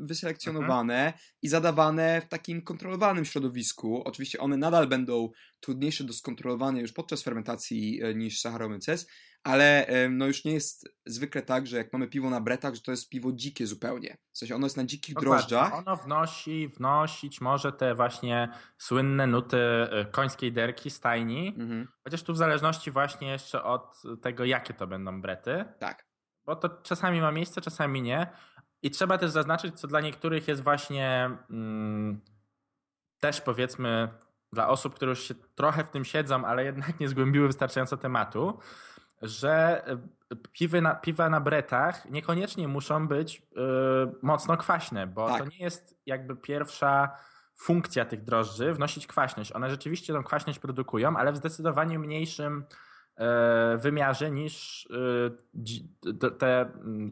[0.00, 1.12] wyselekcjonowane mhm.
[1.42, 4.02] i zadawane w takim kontrolowanym środowisku.
[4.04, 5.30] Oczywiście one nadal będą
[5.60, 9.06] trudniejsze do skontrolowania już podczas fermentacji e, niż Saccharomyces,
[9.44, 12.90] ale no już nie jest zwykle tak, że jak mamy piwo na bretach, że to
[12.90, 14.16] jest piwo dzikie zupełnie.
[14.32, 15.36] W sensie ono jest na dzikich Dokładnie.
[15.36, 15.74] drożdżach.
[15.74, 18.48] Ono wnosi, wnosić może te właśnie
[18.78, 21.88] słynne nuty e, końskiej derki, stajni, mhm.
[22.04, 25.64] chociaż tu w zależności właśnie jeszcze od tego, jakie to będą brety.
[25.78, 26.06] Tak.
[26.44, 28.26] Bo to czasami ma miejsce, czasami nie.
[28.82, 32.20] I trzeba też zaznaczyć, co dla niektórych jest właśnie mm,
[33.20, 34.08] też powiedzmy
[34.52, 38.58] dla osób, które już się trochę w tym siedzą, ale jednak nie zgłębiły wystarczająco tematu,
[39.22, 39.96] że e,
[40.52, 43.62] piwy na, piwa na bretach niekoniecznie muszą być yy,
[44.22, 45.38] mocno kwaśne, bo tak.
[45.38, 47.16] to nie jest jakby pierwsza
[47.56, 49.52] funkcja tych drożdży wnosić kwaśność.
[49.52, 52.64] One rzeczywiście tą kwaśność produkują, ale w zdecydowanie mniejszym
[53.16, 54.88] e, wymiarze niż
[56.38, 56.70] te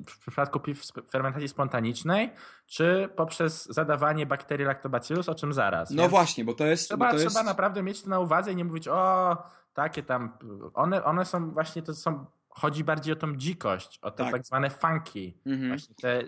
[0.09, 2.31] w przypadku piw fermentacji spontanicznej,
[2.67, 5.91] czy poprzez zadawanie bakterii lactobacillus, o czym zaraz.
[5.91, 6.89] No Więc właśnie, bo to jest...
[6.89, 7.29] Trzeba, to jest...
[7.29, 9.37] trzeba naprawdę mieć to na uwadze i nie mówić, o
[9.73, 10.39] takie tam,
[10.75, 14.47] one, one są właśnie, to są, chodzi bardziej o tą dzikość, o te tak, tak
[14.47, 15.69] zwane funky, mhm.
[15.69, 16.23] właśnie tę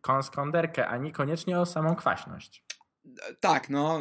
[0.00, 2.64] kąskonderkę, a niekoniecznie o samą kwaśność.
[3.40, 4.00] Tak, no,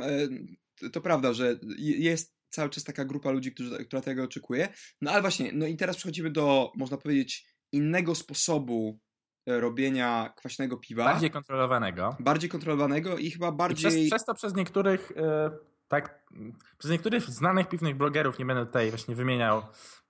[0.81, 4.69] e, to prawda, że jest cały czas taka grupa ludzi, którzy, która tego oczekuje.
[5.01, 8.99] No ale właśnie, no i teraz przechodzimy do, można powiedzieć, innego sposobu
[9.47, 11.05] e, robienia kwaśnego piwa.
[11.05, 12.17] Bardziej kontrolowanego.
[12.19, 13.91] Bardziej kontrolowanego i chyba bardziej...
[13.91, 15.11] I przez, przez to przez niektórych
[15.89, 16.23] tak,
[16.77, 19.61] przez niektórych znanych piwnych blogerów, nie będę tutaj właśnie wymieniał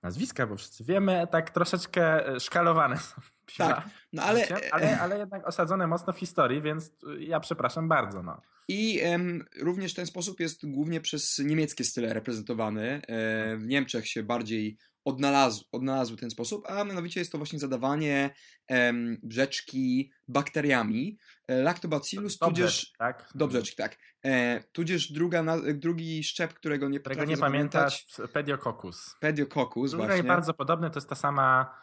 [0.02, 3.74] nazwiska, bo wszyscy wiemy, tak troszeczkę e, szkalowane są piwa.
[3.74, 4.46] Tak, no ale...
[4.72, 5.00] ale...
[5.00, 8.22] Ale jednak osadzone mocno w historii, więc ja przepraszam bardzo.
[8.22, 8.40] No.
[8.68, 13.02] I em, również ten sposób jest głównie przez niemieckie style reprezentowany.
[13.08, 18.30] E, w Niemczech się bardziej odnalazł, odnalazł ten sposób, a mianowicie jest to właśnie zadawanie
[18.66, 21.18] em, brzeczki bakteriami.
[21.48, 22.92] E, Lactobacillus, tudzież...
[22.98, 23.30] tak?
[23.34, 23.96] Dobrzeczki, tak.
[24.24, 29.16] E, tudzież druga na, drugi szczep, którego nie Którego nie pamiętasz, Pediococcus.
[29.20, 30.24] Pediococcus, Druga właśnie.
[30.24, 31.74] bardzo podobny, to jest ta sama,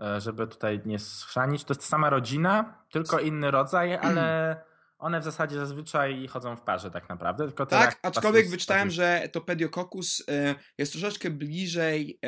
[0.00, 4.56] e, żeby tutaj nie schrzanić, to jest ta sama rodzina, tylko inny rodzaj, ale
[5.00, 7.46] one w zasadzie zazwyczaj chodzą w parze tak naprawdę.
[7.46, 12.18] Tylko Tak, aczkolwiek wyczytałem, że to Pediococcus e, jest troszeczkę bliżej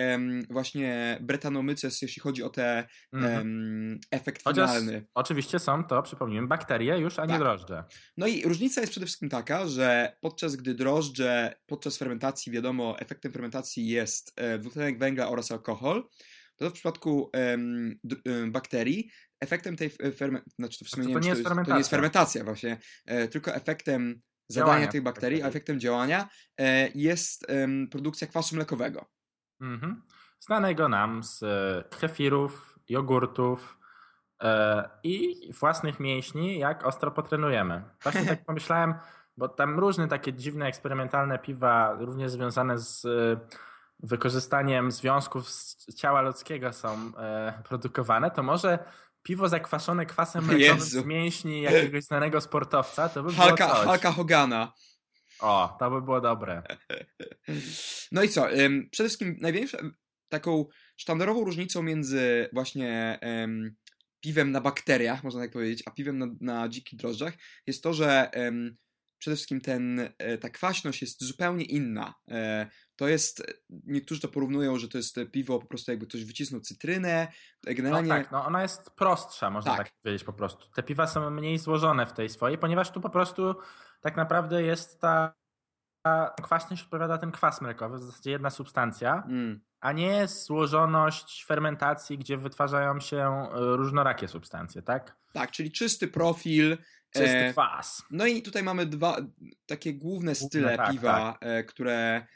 [0.50, 3.40] właśnie Brettanomyces, jeśli chodzi o te Mhm.
[3.40, 5.06] em, efekt Chociaż finalny.
[5.14, 7.38] oczywiście są to, przypomnijmy, bakterie już, a nie Tak.
[7.38, 7.84] drożdże.
[8.16, 13.32] No i różnica jest przede wszystkim taka, że podczas gdy drożdże, podczas fermentacji, wiadomo, efektem
[13.32, 16.08] fermentacji jest e, dwutlenek węgla oraz alkohol,
[16.56, 17.98] to w przypadku em,
[18.50, 19.10] bakterii
[19.42, 21.72] efektem tej fermentacji, znaczy to w sumie to nie, nie wiem, jest to, jest, to
[21.72, 22.44] nie jest fermentacja.
[22.44, 25.58] właśnie, e, tylko efektem zadania Działania tych bakterii, a bakterii.
[25.58, 26.28] efektem działania
[26.58, 29.06] e, jest em, produkcja kwasu mlekowego.
[29.60, 30.02] Mhm.
[30.40, 33.78] Znanego nam z e, kefirów, jogurtów
[34.42, 37.82] e, i własnych mięśni, jak ostro potrenujemy.
[38.02, 38.94] Właśnie tak pomyślałem,
[39.36, 43.08] bo tam różne takie dziwne, eksperymentalne piwa, również związane z e,
[44.02, 48.78] wykorzystaniem związków z ciała ludzkiego są e, produkowane, to może
[49.22, 51.00] piwo zakwaszone kwasem mlekowym Jezu.
[51.02, 53.86] z mięśni jakiegoś znanego sportowca, to by było Halka, coś.
[53.86, 54.72] Halka Hogana.
[55.40, 56.62] O, to by było dobre.
[58.12, 58.46] No i co?
[58.90, 59.78] Przede wszystkim największą
[60.28, 63.74] taką sztandarową różnicą między właśnie em,
[64.20, 67.34] piwem na bakteriach, można tak powiedzieć, a piwem na, na dzikich drożdżach
[67.66, 68.30] jest to, że
[69.22, 72.14] przede wszystkim ten, e, ta kwaśność jest zupełnie inna.
[72.30, 76.60] E, To jest, niektórzy to porównują, że to jest piwo po prostu jakby ktoś wycisnął
[76.60, 77.28] cytrynę.
[77.66, 79.86] No Generalnie tak, no ona jest prostsza, można Tak.
[79.88, 79.96] tak.
[80.02, 80.70] powiedzieć po prostu.
[80.74, 83.54] Te piwa są mniej złożone w tej swojej, ponieważ tu po prostu
[84.00, 85.34] tak naprawdę jest ta,
[86.04, 92.18] ta kwaśność odpowiada ten kwas mlekowy, w zasadzie jedna substancja, mm, a nie złożoność fermentacji,
[92.18, 95.16] gdzie wytwarzają się e, różnorakie substancje, tak?
[95.32, 96.78] tak, czyli czysty profil.
[97.10, 98.02] Czysty e, kwas.
[98.10, 99.16] No i tutaj mamy dwa
[99.66, 102.26] takie główne style tak, piwa, e, które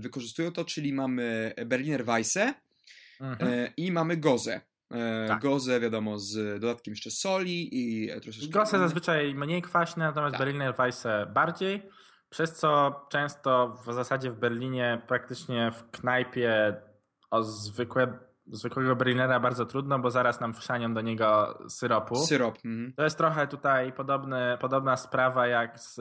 [0.00, 2.54] wykorzystują to, czyli mamy Berliner Weisse
[3.20, 3.68] Mhm.
[3.76, 4.60] i mamy Gozę.
[5.28, 5.42] Tak.
[5.42, 8.50] Gozę, wiadomo, z dodatkiem jeszcze soli i troszeczkę...
[8.50, 10.38] Gosy zazwyczaj mniej kwaśne, natomiast Tak.
[10.38, 11.82] Berliner Weisse bardziej,
[12.30, 16.76] przez co często w zasadzie w Berlinie praktycznie w knajpie
[17.30, 18.18] o zwykłe,
[18.52, 22.16] zwykłego Berlinera bardzo trudno, bo zaraz nam wszanią do niego syropu.
[22.16, 22.56] Syrop.
[22.64, 22.92] Mhm.
[22.92, 25.94] To jest trochę tutaj podobny, podobna sprawa jak z,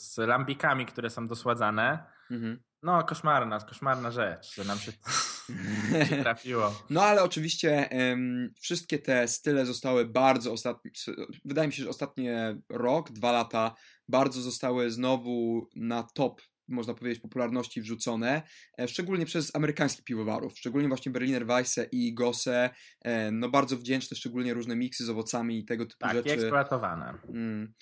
[0.00, 2.04] z lambikami, które są dosładzane.
[2.30, 2.62] Mhm.
[2.82, 4.92] No, koszmarna, koszmarna rzecz, że nam się
[6.22, 6.74] trafiło.
[6.90, 10.90] No ale oczywiście em, wszystkie te style zostały bardzo ostatnie,
[11.44, 13.74] wydaje mi się, że ostatnie rok, dwa lata
[14.08, 16.40] bardzo zostały znowu na top,
[16.72, 18.42] można powiedzieć, popularności wrzucone,
[18.80, 22.70] e, szczególnie przez amerykańskich piwowarów, szczególnie właśnie Berliner Weisse i Gosse,
[23.02, 26.32] e, no bardzo wdzięczne, szczególnie różne miksy z owocami i tego typu Tak, rzeczy.
[26.32, 27.14] eksploatowane.
[27.28, 27.74] Mm,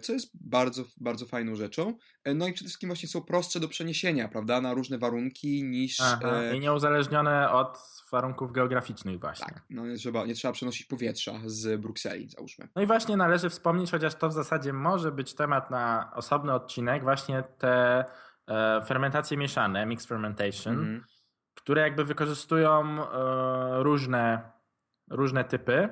[0.00, 1.94] co jest bardzo, bardzo fajną rzeczą.
[2.24, 6.00] E, No i przede wszystkim właśnie są prostsze do przeniesienia, prawda, na różne warunki niż...
[6.00, 7.78] Aha, e, I nieuzależnione od
[8.12, 9.46] warunków geograficznych właśnie.
[9.46, 12.68] Tak, no nie trzeba, nie trzeba przenosić powietrza z Brukseli, załóżmy.
[12.76, 17.02] No i właśnie należy wspomnieć, chociaż to w zasadzie może być temat na osobny odcinek,
[17.02, 18.04] właśnie te
[18.48, 21.04] e, fermentacje mieszane, mixed fermentation, Mhm.
[21.54, 24.52] które jakby wykorzystują e, różne,
[25.10, 25.88] różne typy,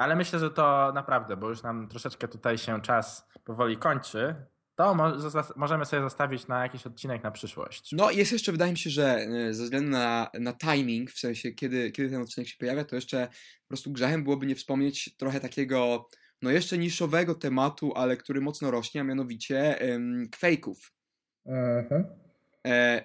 [0.00, 4.34] ale myślę, że to naprawdę, bo już nam troszeczkę tutaj się czas powoli kończy,
[4.74, 5.12] to mo-
[5.56, 7.92] możemy sobie zostawić na jakiś odcinek na przyszłość.
[7.92, 11.18] No i jest jeszcze, wydaje mi się, że e, ze względu na, na timing, w
[11.18, 13.28] sensie kiedy, kiedy ten odcinek się pojawia, to jeszcze
[13.62, 16.08] po prostu grzechem byłoby nie wspomnieć trochę takiego,
[16.42, 20.92] no jeszcze niszowego tematu, ale który mocno rośnie, a mianowicie em, kwejków.
[22.66, 23.04] E,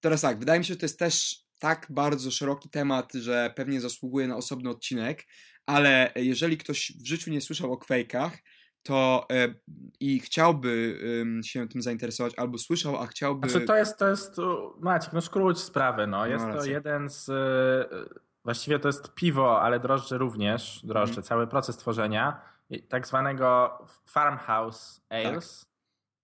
[0.00, 3.80] teraz tak, wydaje mi się, że to jest też tak bardzo szeroki temat, że pewnie
[3.80, 5.26] zasługuje na osobny odcinek,
[5.66, 8.38] ale jeżeli ktoś w życiu nie słyszał o kwejkach,
[8.82, 9.54] to e,
[10.00, 13.48] i chciałby em, się tym zainteresować, albo słyszał, a chciałby...
[13.48, 14.36] Znaczy to jest, to jest,
[14.80, 16.26] Maciek, no skróć sprawę, no.
[16.26, 16.72] Jest to racja.
[16.72, 21.26] jeden z, y, właściwie to jest piwo, ale drożdże również, drożdże, Mhm.
[21.26, 22.40] cały proces tworzenia,
[22.88, 25.68] tak zwanego farmhouse ales, Tak.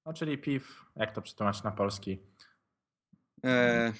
[0.06, 2.18] no czyli piw, jak to przetłumaczyć na polski?
[3.44, 3.92] e,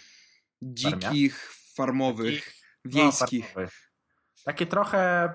[0.62, 3.40] dzikich, farmowych, Takich, wiejskich.
[3.43, 3.90] No, farmowych.
[4.45, 5.33] Takie trochę,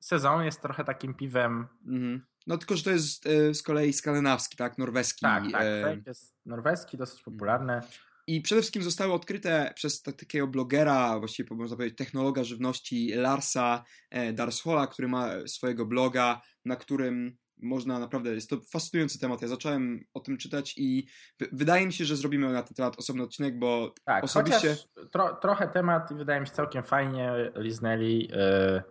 [0.00, 2.26] sezon jest trochę takim piwem, Mhm.
[2.46, 4.78] No tylko, że to jest e, z kolei skandynawski, tak?
[4.78, 5.20] Norweski.
[5.20, 7.80] tak, tak, e, fake jest norweski, dosyć popularny.
[8.26, 13.84] I przede wszystkim zostały odkryte przez ta- takiego blogera, właściwie można powiedzieć technologa żywności Larsa
[14.10, 19.42] e, Darshola, który ma swojego bloga, na którym można naprawdę, jest to fascynujący temat.
[19.42, 21.06] Ja zacząłem o tym czytać i
[21.52, 24.76] wydaje mi się, że zrobimy na ten temat osobny odcinek, bo tak, osobiście...
[25.12, 28.82] Tro, trochę temat wydaje mi się całkiem fajnie liznęli yy,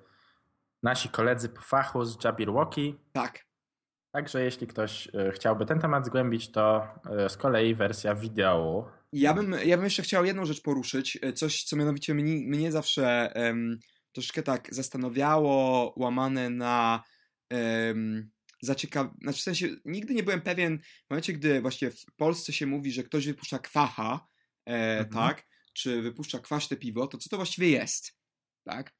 [0.84, 2.96] nasi koledzy po fachu z Jabberwocky.
[3.14, 3.48] Tak.
[4.12, 8.92] Także jeśli ktoś e, chciałby ten temat zgłębić, to e, z kolei wersja wideo.
[9.14, 13.34] Ja bym, ja bym jeszcze chciał jedną rzecz poruszyć, coś co mianowicie mnie, mnie zawsze
[13.36, 13.78] um,
[14.12, 17.04] troszkę tak zastanawiało, łamane na
[17.52, 18.30] um,
[18.62, 19.08] zaciekaw...
[19.22, 22.92] Znaczy w sensie nigdy nie byłem pewien, w momencie gdy właśnie w Polsce się mówi,
[22.92, 24.28] że ktoś wypuszcza kwacha,
[24.66, 25.10] e, mhm.
[25.10, 28.18] tak, czy wypuszcza kwaśne piwo, to co to właściwie jest,
[28.64, 28.94] tak?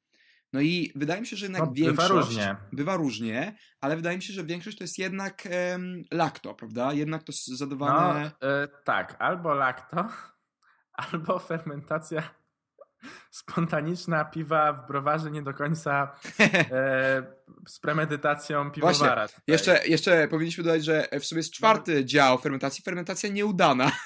[0.52, 2.08] No i wydaje mi się, że jednak no, większość...
[2.08, 2.56] Bywa różnie.
[2.72, 5.48] Bywa różnie, ale wydaje mi się, że większość to jest jednak
[6.10, 6.92] lakto, prawda?
[6.92, 8.30] Jednak to zadawane...
[8.42, 10.08] No, y, tak, albo lakto,
[11.12, 12.34] albo fermentacja
[13.30, 17.22] spontaniczna piwa w browarze nie do końca e,
[17.66, 19.22] z premedytacją piwowara.
[19.26, 23.90] Właśnie, jeszcze, jeszcze powinniśmy dodać, że w sumie jest czwarty dział fermentacji, fermentacja nieudana.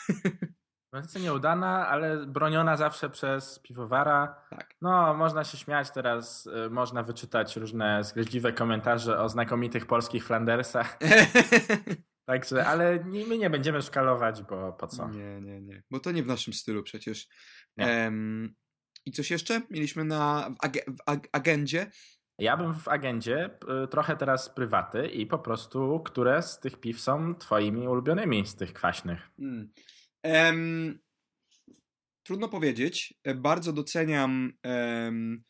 [0.93, 4.45] Fermentacja nieudana, ale broniona zawsze przez piwowara.
[4.51, 4.75] Tak.
[4.81, 10.99] No, można się śmiać teraz, y, można wyczytać różne zgryźliwe komentarze o znakomitych polskich Flandersach.
[12.27, 15.09] Także, ale nie, my nie będziemy szkalować, bo po co?
[15.09, 15.83] Nie, nie, nie.
[15.91, 17.29] Bo to nie w naszym stylu przecież.
[17.79, 18.55] Um,
[19.07, 21.91] I coś jeszcze mieliśmy na, w, ag w ag agendzie?
[22.39, 23.51] Ja bym w agendzie
[23.85, 28.57] y, trochę teraz prywaty i po prostu, które z tych piw są twoimi ulubionymi z
[28.57, 29.31] tych kwaśnych.
[29.37, 29.73] Hmm.
[30.25, 30.99] Um,
[32.23, 33.15] trudno powiedzieć.
[33.37, 35.43] Bardzo doceniam um,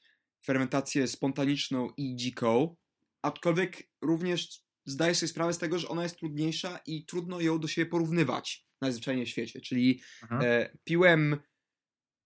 [0.45, 2.77] fermentację spontaniczną i dziką,
[3.23, 7.69] aczkolwiek również zdaję sobie sprawę z tego, że ona jest trudniejsza i trudno ją do
[7.69, 9.61] siebie porównywać najzwyczajniej w świecie.
[9.61, 11.37] Czyli e, piłem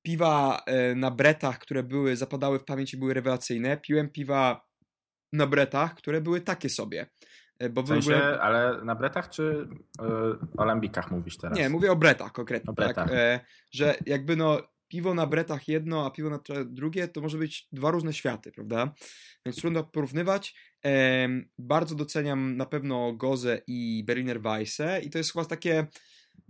[0.06, 3.76] piwa e, na bretach, które były, zapadały w pamięci, były rewelacyjne.
[3.76, 4.66] Piłem piwa
[5.32, 7.06] na bretach, które były takie sobie.
[7.58, 8.40] E, bo w, w sensie, ogóle...
[8.40, 9.68] ale na bretach czy
[10.00, 11.58] yy, o lambikach mówisz teraz?
[11.58, 12.70] Nie, mówię o bretach konkretnie.
[12.70, 13.08] O bretach.
[13.08, 13.18] Tak?
[13.18, 13.40] E,
[13.70, 17.90] że jakby no piwo na bretach jedno, a piwo na drugie, to może być dwa
[17.90, 18.94] różne światy, prawda?
[19.46, 20.54] Więc trudno porównywać.
[20.84, 25.86] E, bardzo doceniam na pewno Gozę i Berliner Weisse i to jest chyba takie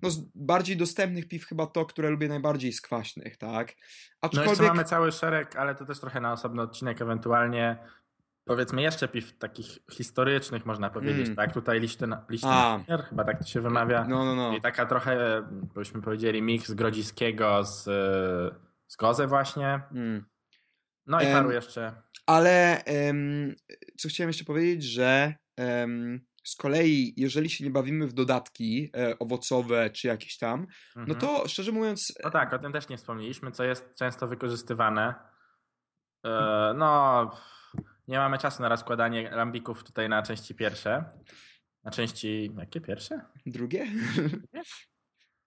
[0.03, 3.75] no, z bardziej dostępnych piw chyba to, które lubię najbardziej z kwaśnych, tak?
[4.21, 4.47] Aczkolwiek...
[4.47, 7.79] No jeszcze mamy cały szereg, ale to też trochę na osobny odcinek ewentualnie
[8.47, 11.37] powiedzmy jeszcze piw takich historycznych można powiedzieć, mm.
[11.37, 11.53] tak?
[11.53, 12.53] Tutaj liśten, liśten
[13.09, 14.05] chyba tak to się wymawia.
[14.09, 14.57] No, no, no.
[14.57, 15.43] I taka trochę,
[15.75, 17.85] byśmy powiedzieli, miks Grodziskiego z,
[18.87, 19.81] z Goze właśnie.
[19.93, 20.25] Mm.
[21.07, 22.03] No i um, paru jeszcze.
[22.27, 23.55] Ale um,
[23.99, 29.19] co chciałem jeszcze powiedzieć, że um, z kolei, jeżeli się nie bawimy w dodatki e,
[29.19, 31.21] owocowe czy jakieś tam, no mhm.
[31.21, 32.15] to szczerze mówiąc...
[32.25, 35.15] No tak, o tym też nie wspomnieliśmy, co jest często wykorzystywane.
[36.25, 37.31] E, no
[38.09, 41.05] nie mamy czasu na rozkładanie lambików tutaj na części pierwsze.
[41.85, 42.51] Na części.
[42.59, 43.21] Jakie pierwsze?
[43.47, 43.87] Drugie?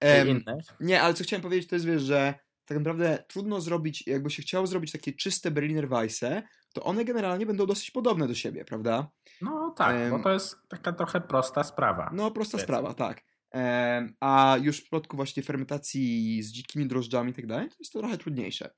[0.01, 0.57] um, inne.
[0.79, 2.33] Nie, ale co chciałem powiedzieć, to jest wiesz, że
[2.69, 7.45] tak naprawdę trudno zrobić, jakby się chciało zrobić takie czyste Berliner Weisse, to one generalnie
[7.45, 9.12] będą dosyć podobne do siebie, prawda?
[9.41, 12.12] No tak, um, bo to jest taka trochę prosta sprawa.
[12.13, 13.21] No, prosta sprawa, tak.
[13.53, 17.93] Um, a już w przypadku właśnie fermentacji z dzikimi drożdżami i tak dalej, to jest
[17.93, 18.69] to trochę trudniejsze.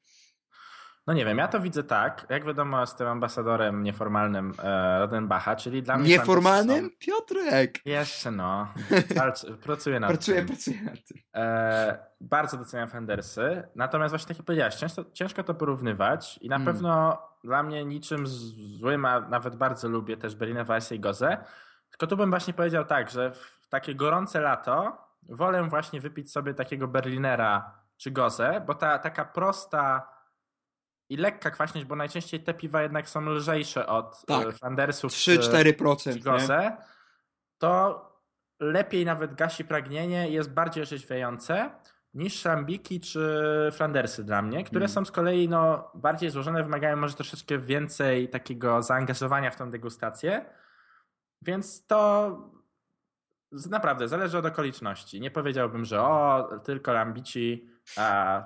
[1.07, 5.83] No nie wiem, ja to widzę tak, jak wiadomo jestem ambasadorem nieformalnym e, Rodenbacha, czyli
[5.83, 6.09] dla mnie...
[6.09, 6.85] Nieformalnym?
[6.85, 6.91] Są...
[6.99, 7.85] Piotrek!
[7.85, 8.67] Jeszcze no,
[9.65, 10.47] pracuję nad pracuję, tym.
[10.47, 11.17] Pracuję nad tym.
[11.35, 16.55] E, bardzo doceniam Fendersy, natomiast właśnie tak jak powiedziałeś, ciężko, ciężko to porównywać i na
[16.55, 16.65] mm.
[16.65, 21.37] pewno dla mnie niczym złym, a nawet bardzo lubię też Berliner Weisse i Goze,
[21.89, 24.97] tylko tu bym właśnie powiedział tak, że w takie gorące lato
[25.29, 30.07] wolę właśnie wypić sobie takiego Berlinera czy Gozę, bo ta taka prosta
[31.11, 34.47] i lekka kwaśność, bo najczęściej te piwa jednak są lżejsze od tak.
[34.47, 36.77] E, Flandersów 3-4% Gose,
[37.57, 38.01] to
[38.59, 41.69] lepiej nawet gasi pragnienie i jest bardziej orzeźwiające
[42.13, 44.89] niż szambiki czy Flandersy dla mnie, które mm.
[44.89, 50.45] są z kolei no, bardziej złożone, wymagają może troszeczkę więcej takiego zaangażowania w tą degustację,
[51.41, 52.31] więc to
[53.69, 55.21] naprawdę zależy od okoliczności.
[55.21, 58.43] Nie powiedziałbym, że o, tylko lambici, a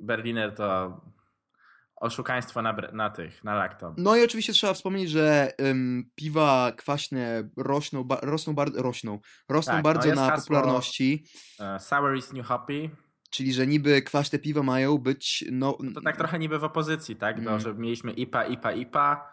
[0.00, 1.00] Berliner to
[1.96, 3.94] oszukaństwo na, na tych, na lakto.
[3.96, 9.18] No i oczywiście trzeba wspomnieć, że um, piwa kwaśne rośną, ba, rosną, bar, rośną,
[9.48, 11.24] rosną tak, bardzo no na hasło, popularności.
[11.58, 12.90] Uh, sour is new hoppy.
[13.30, 15.44] Czyli, że niby kwaśne piwa mają być.
[15.52, 17.40] No, no to tak trochę niby w opozycji, tak?
[17.40, 17.60] Do, mm.
[17.60, 19.32] że mieliśmy IPA, IPA, IPA,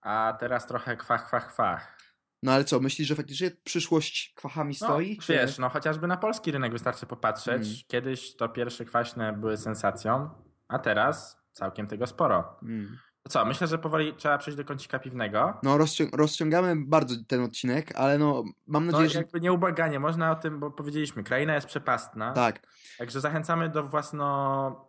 [0.00, 1.98] a teraz trochę kwach, kwach, kwach.
[2.42, 5.18] No ale co, myślisz, że faktycznie przyszłość kwachami no, stoi?
[5.18, 5.32] Czy...
[5.32, 7.62] Wiesz, no chociażby na polski rynek wystarczy popatrzeć.
[7.62, 7.76] Mm.
[7.86, 10.30] Kiedyś to pierwsze kwaśne były sensacją,
[10.68, 12.58] a teraz całkiem tego sporo.
[12.62, 12.98] Mm.
[13.28, 15.54] Co, myślę, że powoli trzeba przejść do kącika piwnego.
[15.62, 19.18] No, rozcią rozciągamy bardzo ten odcinek, ale no, mam nadzieję, no, że...
[19.18, 22.32] jakby nieubłaganie, można o tym, bo powiedzieliśmy, kraina jest przepastna.
[22.32, 22.66] Tak.
[22.98, 24.86] Także zachęcamy do własno...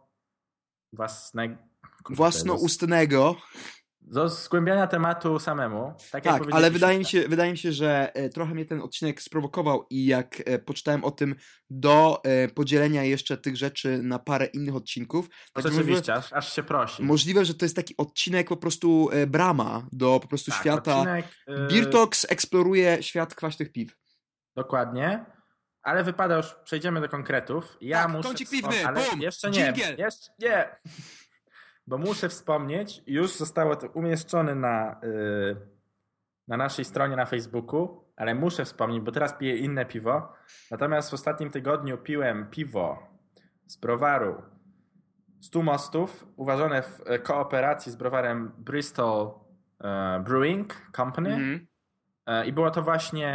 [0.93, 1.55] własnego...
[2.09, 3.35] Własnoustnego
[4.07, 5.93] do zgłębiania tematu samemu.
[6.11, 9.21] Tak, tak ale wydaje mi, się, wydaje mi się, że e, trochę mnie ten odcinek
[9.21, 11.35] sprowokował i jak e, poczytałem o tym
[11.69, 15.29] do e, podzielenia jeszcze tych rzeczy na parę innych odcinków.
[15.53, 17.03] Tak rzeczywiście, aż, aż, się prosi.
[17.03, 20.97] Możliwe, że to jest taki odcinek po prostu brama do po prostu tak, świata.
[20.97, 21.67] Odcinek, yy...
[21.67, 23.97] Birtox eksploruje świat kwaśnych piw.
[24.55, 25.25] Dokładnie.
[25.83, 27.77] Ale wypada już, przejdziemy do konkretów.
[27.81, 28.29] Ja tak, muszę.
[28.29, 29.73] Kącik piwny, ale boom, jeszcze nie.
[29.97, 30.69] Jeszcze nie
[31.87, 35.57] bo muszę wspomnieć, już zostało to umieszczone na, yy,
[36.47, 40.33] na naszej stronie na Facebooku, ale muszę wspomnieć, bo teraz piję inne piwo.
[40.71, 43.07] Natomiast w ostatnim tygodniu piłem piwo
[43.67, 44.41] z browaru
[45.41, 49.31] Stu Mostów, uważane w e, kooperacji z browarem Bristol
[49.81, 51.33] e, Brewing Company.
[51.33, 51.65] Mm -hmm.
[52.45, 53.33] I było to właśnie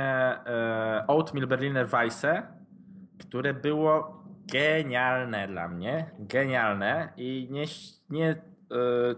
[1.07, 2.43] Oatmeal Berliner Weisse,
[3.19, 4.18] które było
[4.53, 7.65] genialne dla mnie, genialne i nie,
[8.11, 9.17] nie, yy,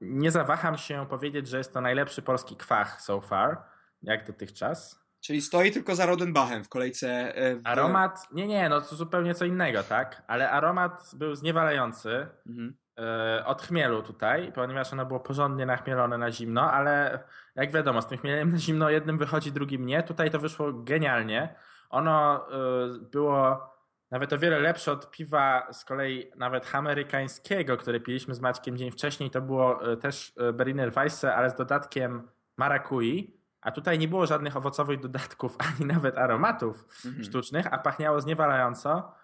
[0.00, 3.62] nie zawaham się powiedzieć, że jest to najlepszy polski kwach so far,
[4.02, 5.02] jak dotychczas.
[5.20, 7.34] Czyli stoi tylko za Rodenbachem w kolejce.
[7.34, 7.66] E, w...
[7.66, 10.22] Aromat, nie, nie, no to zupełnie co innego, tak?
[10.26, 12.76] Ale aromat był zniewalający mhm.
[12.98, 18.06] yy, od chmielu tutaj, ponieważ ono było porządnie nachmielone na zimno, ale jak wiadomo, z
[18.06, 20.02] tym chmielem na zimno jednym wychodzi, drugim nie.
[20.02, 21.54] Tutaj to wyszło genialnie.
[21.90, 23.72] Ono yy, było
[24.12, 28.90] nawet o wiele lepsze od piwa z kolei nawet amerykańskiego, które piliśmy z Maćkiem dzień
[28.90, 29.30] wcześniej.
[29.30, 33.40] To było e, też e, Berliner Weisse, ale z dodatkiem marakui.
[33.60, 37.24] A tutaj nie było żadnych owocowych dodatków, ani nawet aromatów mhm.
[37.24, 39.14] sztucznych, a pachniało zniewalająco.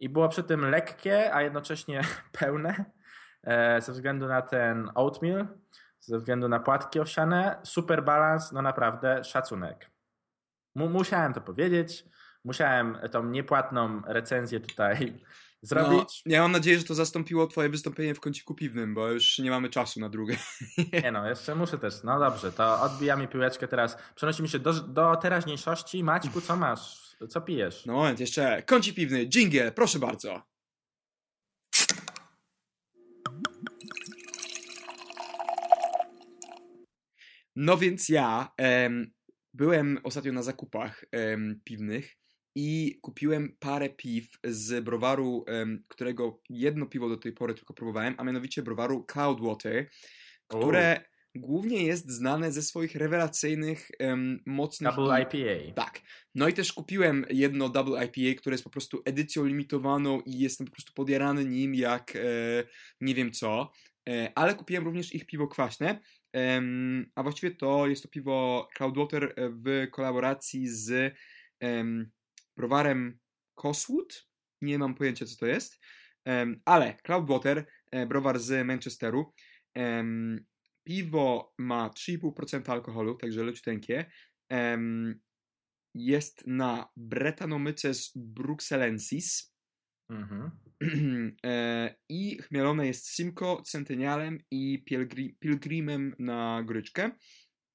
[0.00, 2.00] I było przy tym lekkie, a jednocześnie
[2.40, 2.84] pełne
[3.42, 5.46] e, ze względu na ten oatmeal,
[6.00, 7.60] ze względu na płatki owsiane.
[7.62, 9.90] Super balans, no naprawdę szacunek.
[10.74, 12.04] musiałem to powiedzieć.
[12.46, 15.14] Musiałem tą niepłatną recenzję tutaj
[15.62, 16.22] zrobić.
[16.26, 19.50] No, ja mam nadzieję, że to zastąpiło twoje wystąpienie w kąciku piwnym, bo już nie
[19.50, 20.36] mamy czasu na drugie.
[21.02, 21.94] Nie no, jeszcze muszę też.
[22.04, 23.96] No dobrze, to odbijamy piłeczkę teraz.
[24.14, 26.04] Przenosimy się do, do teraźniejszości.
[26.04, 27.16] Maćku, co masz?
[27.28, 27.86] Co pijesz?
[27.86, 30.42] No moment, jeszcze kącik piwny, dżingiel, proszę bardzo.
[37.56, 39.12] No więc ja em,
[39.54, 42.16] byłem ostatnio na zakupach em, piwnych
[42.58, 45.44] i kupiłem parę piw z browaru,
[45.88, 49.90] którego jedno piwo do tej pory tylko próbowałem, a mianowicie browaru Cloudwater,
[50.48, 51.00] które
[51.34, 54.94] głównie jest znane ze swoich rewelacyjnych, um, mocnych...
[54.94, 55.74] Double IPA.
[55.74, 56.00] Tak.
[56.34, 60.66] No i też kupiłem jedno Double IPA, które jest po prostu edycją limitowaną i jestem
[60.66, 62.20] po prostu podjarany nim jak e,
[63.00, 63.72] nie wiem co.
[64.08, 66.00] E, ale kupiłem również ich piwo kwaśne,
[66.36, 66.62] e,
[67.14, 71.14] a właściwie to jest to piwo Cloudwater w kolaboracji z
[72.56, 73.18] browarem
[73.54, 74.28] Coswood.
[74.62, 75.80] Nie mam pojęcia, co to jest.
[76.64, 79.34] Ale Cloudwater, e, browar z Manchesteru.
[80.84, 84.10] Piwo ma 3,5% alkoholu, także leciuteńkie.
[85.94, 89.54] Jest na Brettanomyces bruxellensis.
[90.10, 90.50] Mhm.
[91.44, 97.10] E, I chmielone jest Simco, Centennialem i Pilgrim, Pilgrimem na goryczkę.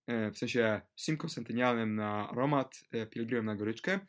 [0.08, 2.76] E, w sensie Simco, Centennialem na aromat,
[3.12, 4.00] Pilgrimem na goryczkę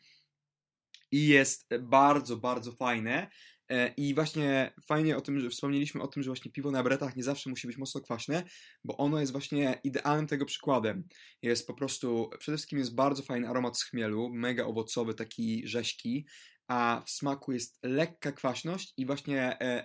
[1.12, 3.30] i jest bardzo, bardzo fajne.
[3.68, 7.16] E, I właśnie fajnie o tym, że wspomnieliśmy o tym, że właśnie piwo na bretach
[7.16, 8.42] nie zawsze musi być mocno kwaśne,
[8.84, 11.08] bo ono jest właśnie idealnym tego przykładem.
[11.42, 16.26] Jest po prostu, przede wszystkim jest bardzo fajny aromat z chmielu, mega owocowy, taki rześki,
[16.68, 19.84] a w smaku jest lekka kwaśność i właśnie e,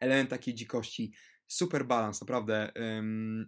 [0.00, 1.12] element takiej dzikości.
[1.48, 2.72] Super balans, naprawdę.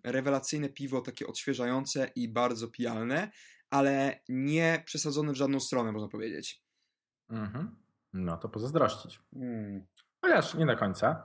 [0.05, 3.31] rewelacyjne piwo, takie odświeżające i bardzo pijalne,
[3.71, 6.68] ale nie przesadzone w żadną stronę, można powiedzieć.
[7.31, 7.77] Mhm.
[8.13, 9.21] No to pozazdrościć.
[9.37, 9.87] Mm.
[10.21, 11.25] Chociaż nie do końca.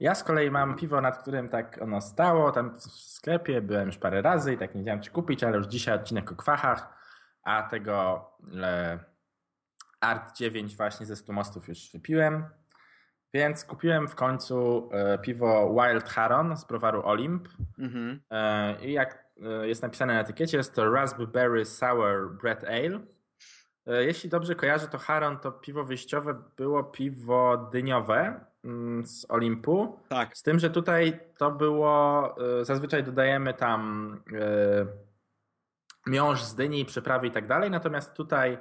[0.00, 3.98] Ja z kolei mam piwo, nad którym tak ono stało, tam w sklepie byłem już
[3.98, 6.98] parę razy i tak nie wiedziałem czy kupić, ale już dzisiaj odcinek o kwachach,
[7.42, 8.26] a tego
[8.62, 8.98] e,
[10.00, 12.44] Art 9 właśnie ze 100 mostów już wypiłem,
[13.34, 18.20] więc kupiłem w końcu e, piwo Wild Heron z browaru Olimp mhm.
[18.30, 23.00] e, i jak e, jest napisane na etykiecie jest to Raspberry Sour Bread Ale
[23.88, 30.00] jeśli dobrze kojarzę, to Haron to piwo wyjściowe było piwo dyniowe mm, z Olimpu.
[30.08, 30.36] Tak.
[30.36, 34.86] Z tym, że tutaj to było, e, zazwyczaj dodajemy tam e,
[36.06, 38.58] miąższ z dyni, przyprawy i tak dalej, natomiast tutaj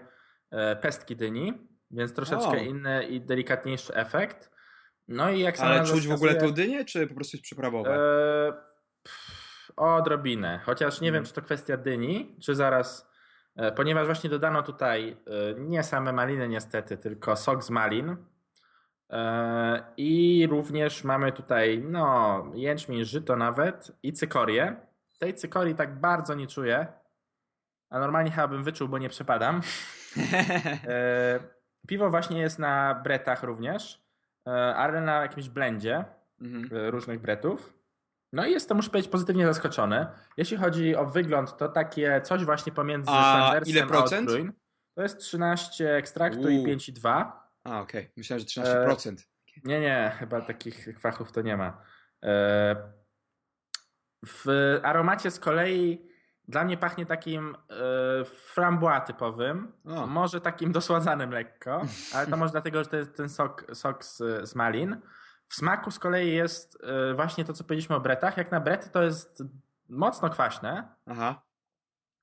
[0.82, 1.54] pestki dyni,
[1.92, 2.56] więc troszeczkę o.
[2.56, 4.52] inny i delikatniejszy efekt.
[5.08, 8.00] No i jak Ale czuć w ogóle tą dynię, czy po prostu jest przyprawowe?
[9.78, 10.60] Odrobinę.
[10.66, 13.10] Chociaż nie wiem, czy to kwestia dyni, czy zaraz.
[13.58, 15.18] E, Ponieważ właśnie dodano tutaj
[15.58, 18.16] e, nie same maliny, niestety, tylko sok z malin.
[19.10, 24.76] E, I również mamy tutaj, no, jęczmień, żyto nawet i cykorię.
[25.20, 26.88] Tej cykorii tak bardzo nie czuję.
[27.90, 29.62] A normalnie chyba bym wyczuł, bo nie przepadam.
[31.88, 34.02] Piwo właśnie jest na bretach również,
[34.76, 36.06] ale na jakimś blendzie
[36.42, 36.90] Mhm.
[36.90, 37.77] różnych bretów.
[38.34, 40.08] No i jestem, muszę powiedzieć, pozytywnie zaskoczony.
[40.38, 44.30] Jeśli chodzi o wygląd, to takie coś właśnie pomiędzy A ile procent?
[44.30, 44.56] a Outbrewing.
[44.96, 46.50] To jest 13 ekstraktu Uuu.
[46.50, 47.32] i 5,2.
[47.64, 48.12] A, okej.
[48.18, 49.16] Myślałem, że 13%.
[49.64, 51.82] Nie, nie, chyba takich kwachów to nie ma.
[52.24, 52.76] E,
[54.26, 54.46] W
[54.84, 56.08] aromacie z kolei
[56.48, 57.56] dla mnie pachnie takim
[58.58, 60.08] e, typowym, O.
[60.08, 61.82] może takim dosładzanym lekko,
[62.14, 64.18] ale to może dlatego, że to jest ten sok, sok z,
[64.50, 65.02] z malin.
[65.50, 68.38] W smaku z kolei jest e, właśnie to, co powiedzieliśmy o bretach.
[68.38, 69.44] Jak na brety to jest
[69.90, 71.42] mocno kwaśne, Aha.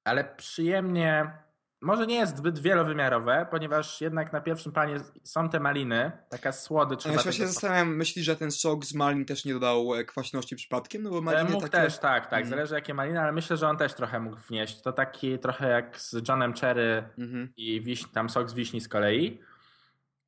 [0.04, 1.38] ale przyjemnie,
[1.80, 7.04] może nie jest zbyt wielowymiarowe, ponieważ jednak na pierwszym planie są te maliny, taka słodycz.
[7.06, 11.02] Ja się zastanawiam, myślisz, że ten sok z malin też nie dodał e, kwaśności przypadkiem?
[11.02, 11.84] No bo maliny Mógł takie...
[11.84, 12.40] też, tak, tak.
[12.40, 12.50] Mhm.
[12.50, 14.82] Zależy jakie maliny, ale myślę, że on też trochę mógł wnieść.
[14.82, 17.52] To taki trochę jak z Johnem Cherry Mhm.
[17.56, 19.40] i wiś, tam sok z wiśni z kolei.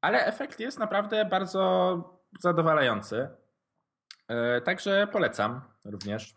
[0.01, 3.28] Ale efekt jest naprawdę bardzo zadowalający.
[4.28, 6.34] E, Także polecam również.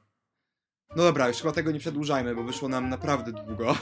[0.95, 3.75] No dobra, już chyba tego nie przedłużajmy, bo wyszło nam naprawdę długo.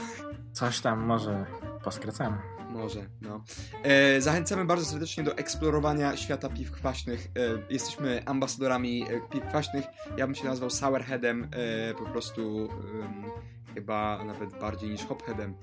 [0.52, 1.46] Coś tam może
[1.84, 2.36] poskracamy.
[2.70, 3.44] Może, no.
[3.82, 7.26] E, zachęcamy bardzo serdecznie do eksplorowania świata piw kwaśnych.
[7.26, 7.30] E,
[7.72, 9.84] jesteśmy ambasadorami e, piw kwaśnych.
[10.16, 11.48] Ja bym się nazwał Sourheadem,
[11.90, 12.68] e, po prostu
[13.74, 15.54] chyba nawet bardziej niż Hopheadem.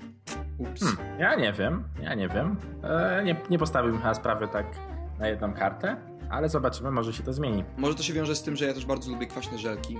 [0.57, 0.83] Ups.
[0.83, 2.57] Hmm, ja nie wiem, ja nie wiem.
[2.83, 4.65] E, Nie, nie postawiłbym chyba sprawy tak
[5.19, 5.97] na jedną kartę,
[6.29, 7.63] ale zobaczymy, może się to zmieni.
[7.77, 9.97] Może to się wiąże z tym, że ja też bardzo lubię kwaśne żelki.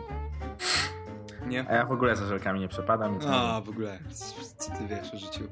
[1.48, 1.70] Nie?
[1.70, 3.20] A ja w ogóle za żelkami nie przepadam.
[3.28, 4.00] A, w ogóle,
[4.58, 5.44] co ty wiesz o życiu?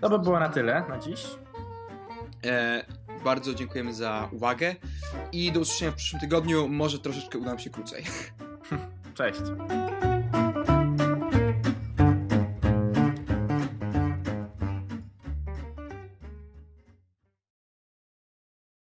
[0.00, 1.26] To by było na tyle na dziś.
[2.44, 2.84] E,
[3.24, 4.74] bardzo dziękujemy za uwagę
[5.32, 6.68] i do usłyszenia w przyszłym tygodniu.
[6.68, 8.04] Może troszeczkę uda nam się krócej.
[9.14, 9.40] Cześć.